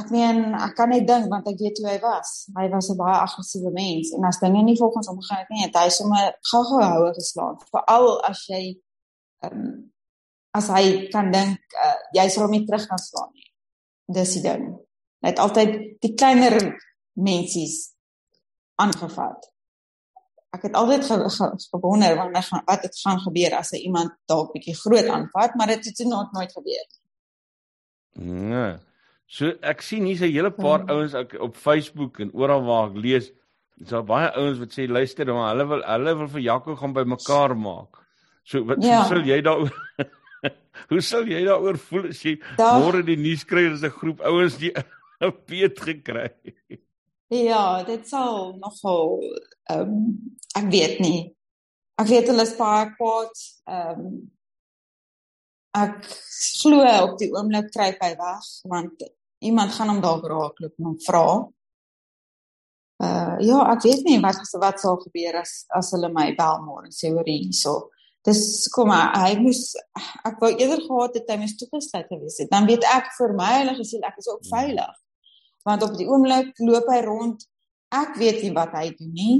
ek 0.00 0.08
meen 0.14 0.54
ek 0.54 0.76
kan 0.78 0.88
net 0.94 1.06
dink 1.06 1.28
want 1.32 1.48
ek 1.50 1.58
weet 1.58 1.80
hoe 1.82 1.88
hy 1.90 1.98
was. 2.04 2.30
Hy 2.54 2.68
was 2.70 2.90
'n 2.90 2.96
baie 2.96 3.18
aggressiewe 3.18 3.72
mens 3.74 4.12
en 4.14 4.24
as 4.24 4.38
dinge 4.38 4.62
nie 4.62 4.78
volgens 4.78 5.06
hom 5.10 5.20
gegaan 5.20 5.42
het 5.42 5.50
nie 5.50 5.66
het 5.66 5.76
hy 5.76 5.88
sommer 5.88 6.38
gou-gou 6.52 6.82
houe 6.82 7.12
geslaan. 7.14 7.58
Veral 7.74 8.22
as 8.30 8.46
jy 8.46 8.78
um, 9.48 9.92
as 10.52 10.68
hy 10.68 11.08
kan 11.12 11.30
dink 11.32 11.76
uh, 11.78 11.96
jy 12.16 12.26
sal 12.28 12.46
hom 12.46 12.54
nie 12.56 12.66
terug 12.66 12.84
kan 12.88 13.00
slaan 13.00 13.32
nie. 13.32 13.48
Dis 14.12 14.36
die 14.36 14.44
ding. 14.44 14.68
Hy 15.22 15.30
het 15.30 15.40
altyd 15.40 15.74
die 16.02 16.12
kleiner 16.18 16.58
mensies 17.14 17.92
aangevat. 18.82 19.48
Ek 20.52 20.66
het 20.68 20.74
altyd 20.76 21.06
gewonder 21.72 22.16
wanneer 22.18 22.44
gaan 22.44 22.64
wat 22.66 22.82
het 22.84 22.98
gaan 23.00 23.20
gebeur 23.24 23.54
as 23.56 23.72
hy 23.72 23.84
iemand 23.86 24.12
dalk 24.28 24.52
bietjie 24.52 24.76
groot 24.76 25.08
aanvat, 25.08 25.54
maar 25.56 25.72
dit 25.72 25.86
het 25.88 26.02
nooit 26.08 26.34
nooit 26.36 26.52
gebeur 26.52 26.82
nie. 26.82 26.98
Nee. 28.32 28.72
So 29.32 29.54
ek 29.64 29.80
sien 29.80 30.04
hier's 30.04 30.20
'n 30.20 30.28
hele 30.28 30.50
paar 30.50 30.82
hmm. 30.82 30.90
ouens 30.90 31.14
op 31.40 31.56
Facebook 31.56 32.20
en 32.20 32.34
oral 32.34 32.66
waar 32.68 32.90
ek 32.90 32.96
lees, 32.96 33.32
is 33.80 33.88
daar 33.88 34.04
baie 34.04 34.28
ouens 34.36 34.58
wat 34.58 34.74
sê 34.76 34.84
luister, 34.88 35.26
maar 35.32 35.54
hulle 35.54 35.66
wil 35.66 35.82
hulle 35.82 36.16
wil 36.18 36.28
vir 36.28 36.40
Jaco 36.40 36.76
gaan 36.76 36.92
by 36.92 37.04
mekaar 37.08 37.56
maak. 37.56 38.01
So 38.42 38.64
wat 38.66 38.82
ja. 38.82 39.04
sou 39.08 39.22
jy 39.22 39.40
daaroor 39.44 39.72
Hoe 40.90 41.02
sou 41.04 41.22
jy 41.28 41.44
daaroor 41.46 41.78
voel 41.78 42.08
as 42.10 42.22
jy 42.24 42.36
môre 42.58 43.02
die 43.06 43.18
nuus 43.20 43.44
kry 43.46 43.68
dat 43.70 43.84
'n 43.86 43.98
groep 43.98 44.20
ouens 44.26 44.58
die 44.58 44.72
peet 45.46 45.78
gekry 45.78 46.28
het? 46.28 46.80
Ja, 47.32 47.82
dit 47.86 48.08
sal 48.08 48.58
nogal 48.60 49.22
ehm 49.70 49.94
um, 49.94 50.36
ek 50.58 50.66
weet 50.68 50.98
nie. 51.00 51.32
Ek 51.96 52.08
weet 52.10 52.28
hulle 52.28 52.44
is 52.44 52.56
baie 52.58 52.90
kwaad. 52.96 53.44
Ehm 53.70 54.00
um, 54.02 54.16
ek 55.72 56.04
glo 56.60 56.84
op 57.06 57.16
die 57.20 57.30
oomblik 57.32 57.70
kry 57.72 57.94
hy 57.96 58.12
weg 58.18 58.48
want 58.68 59.06
iemand 59.40 59.72
gaan 59.72 59.88
hom 59.88 60.02
dalk 60.04 60.26
raakloop 60.28 60.74
en 60.76 60.90
hom 60.90 60.98
vra. 61.06 61.26
Uh 63.02 63.36
ja, 63.40 63.62
ek 63.72 63.86
weet 63.86 64.04
nie 64.04 64.20
wat 64.20 64.42
wat 64.60 64.82
sal 64.82 65.00
gebeur 65.00 65.40
as 65.40 65.64
as 65.72 65.94
hulle 65.96 66.12
my 66.12 66.28
bel 66.36 66.60
môre 66.66 66.90
en 66.90 66.94
sê 66.94 67.14
hoor 67.14 67.28
hierso 67.30 67.78
dis 68.26 68.68
kom 68.74 68.90
maar 68.92 69.16
hy 69.18 69.32
moes 69.42 69.72
ek 70.28 70.36
wou 70.42 70.50
eerder 70.52 70.82
gehad 70.84 71.16
het 71.18 71.30
hy 71.32 71.38
moes 71.42 71.56
toegesluit 71.58 72.10
gewees 72.10 72.38
het. 72.42 72.50
Dan 72.52 72.68
weet 72.70 72.84
ek 72.94 73.10
vir 73.16 73.34
my 73.38 73.48
heilige 73.58 73.86
siel 73.88 74.04
ek 74.06 74.20
is 74.22 74.30
ook 74.30 74.44
hmm. 74.44 74.52
veilig. 74.52 74.94
Want 75.66 75.82
op 75.86 75.96
die 75.98 76.06
oomblik 76.10 76.62
loop 76.62 76.86
hy 76.90 77.00
rond. 77.06 77.42
Ek 77.92 78.16
weet 78.18 78.42
nie 78.44 78.54
wat 78.54 78.74
hy 78.78 78.88
doen 78.98 79.12
nie. 79.16 79.36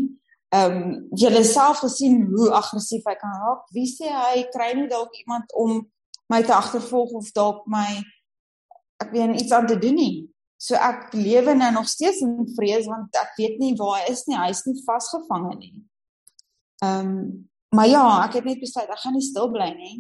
Ehm 0.52 0.74
um, 0.76 0.96
julle 1.16 1.40
self 1.48 1.80
gesien 1.80 2.26
hoe 2.28 2.50
aggressief 2.52 3.06
hy 3.08 3.14
kan 3.20 3.38
raak. 3.40 3.62
Wie 3.72 3.86
sê 3.88 4.10
hy 4.12 4.42
kry 4.52 4.72
nie 4.76 4.90
dalk 4.90 5.14
iemand 5.22 5.54
om 5.56 5.78
my 6.32 6.42
te 6.44 6.52
agtervolg 6.54 7.14
of 7.22 7.30
dalk 7.36 7.64
my 7.70 7.86
ek 9.02 9.14
weet 9.14 9.40
iets 9.40 9.54
aan 9.54 9.66
te 9.70 9.78
doen 9.78 9.96
nie. 9.96 10.16
So 10.62 10.78
ek 10.78 11.14
lewe 11.16 11.54
nou 11.58 11.70
nog 11.74 11.88
steeds 11.90 12.20
in 12.22 12.44
vrees 12.56 12.86
want 12.90 13.16
ek 13.18 13.32
weet 13.38 13.56
nie 13.62 13.72
waar 13.78 14.02
hy 14.02 14.12
is 14.12 14.26
nie. 14.28 14.36
Hy 14.38 14.50
is 14.52 14.62
nie 14.68 14.76
vasgevang 14.84 15.48
nie. 15.56 15.72
Ehm 16.82 17.08
um, 17.14 17.24
maar 17.76 17.88
ja, 17.88 18.04
ek 18.26 18.40
het 18.40 18.44
net 18.48 18.60
besluit 18.60 18.90
ek 18.90 19.02
gaan 19.04 19.16
nie 19.16 19.24
stil 19.24 19.50
bly 19.52 19.70
nie. 19.76 19.96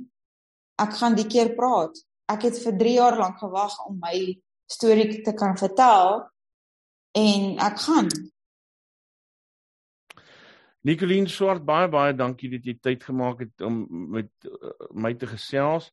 Ek 0.82 0.92
gaan 0.98 1.16
die 1.16 1.28
keer 1.28 1.54
praat. 1.56 1.96
Ek 2.32 2.44
het 2.48 2.58
vir 2.62 2.76
3 2.78 2.92
jaar 2.96 3.16
lank 3.18 3.40
gewag 3.40 3.74
om 3.86 3.98
my 4.00 4.16
storie 4.70 5.22
te 5.24 5.34
kan 5.36 5.56
vertel 5.60 6.22
en 7.18 7.58
ek 7.60 7.80
gaan 7.86 8.08
Nicoline 10.82 11.30
Swart 11.30 11.62
baie 11.62 11.86
baie 11.90 12.14
dankie 12.16 12.50
dat 12.56 12.64
jy 12.66 12.74
tyd 12.82 13.04
gemaak 13.06 13.44
het 13.44 13.62
om 13.62 13.84
met 14.16 14.30
uh, 14.48 14.72
my 14.90 15.12
te 15.14 15.28
gesels. 15.30 15.92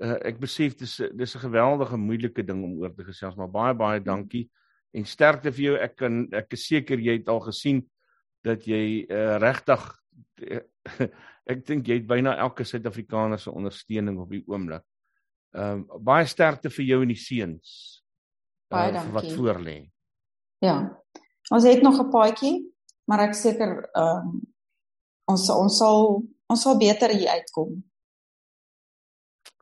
Uh, 0.00 0.16
ek 0.22 0.38
besef 0.40 0.76
dis 0.78 1.00
dis 1.18 1.34
'n 1.34 1.44
geweldige 1.46 1.98
moeilike 1.98 2.44
ding 2.46 2.62
om 2.64 2.78
oor 2.78 2.94
te 2.94 3.04
gesels, 3.04 3.34
maar 3.36 3.50
baie 3.50 3.74
baie 3.74 4.00
dankie 4.00 4.48
en 4.94 5.04
sterkte 5.04 5.50
vir 5.52 5.64
jou. 5.64 5.74
Ek 5.76 5.96
kan 5.96 6.28
ek 6.32 6.54
is 6.54 6.66
seker 6.66 6.98
jy 6.98 7.18
het 7.18 7.28
al 7.28 7.42
gesien 7.42 7.82
dat 8.46 8.64
jy 8.64 9.06
uh, 9.10 9.36
regtig 9.42 9.82
ek 11.52 11.66
dink 11.66 11.88
jy 11.88 12.00
het 12.00 12.08
byna 12.08 12.36
elke 12.40 12.64
Suid-Afrikaner 12.64 13.38
se 13.38 13.52
ondersteuning 13.52 14.18
op 14.20 14.30
die 14.30 14.44
oomblik. 14.46 14.84
Ehm 15.56 15.82
uh, 15.82 15.98
baie 15.98 16.26
sterkte 16.26 16.70
vir 16.70 16.84
jou 16.84 17.02
en 17.02 17.12
die 17.12 17.18
seuns. 17.18 17.70
Uh, 18.70 18.76
baie 18.76 18.92
dankie. 18.92 19.12
Wat 19.12 19.32
voor 19.34 19.58
lê. 19.60 19.78
Ja. 20.62 20.76
Ons 21.50 21.64
het 21.64 21.82
nog 21.82 21.98
'n 21.98 22.10
paadjie 22.10 22.70
maar 23.10 23.26
ek 23.26 23.34
seker 23.34 23.72
ehm 23.90 24.26
um, 24.30 24.34
ons 25.30 25.48
ons 25.50 25.78
sal 25.82 26.20
ons 26.50 26.62
sal 26.62 26.78
beter 26.78 27.10
hier 27.14 27.34
uitkom. 27.34 27.74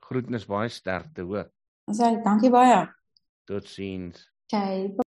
Groetnis 0.08 0.44
baie 0.48 0.68
sterkte 0.72 1.24
hoor. 1.28 1.48
Ons 1.88 2.00
sê 2.00 2.12
dankie 2.24 2.52
baie. 2.52 2.82
Totsiens. 3.48 4.26
Okay. 4.48 4.88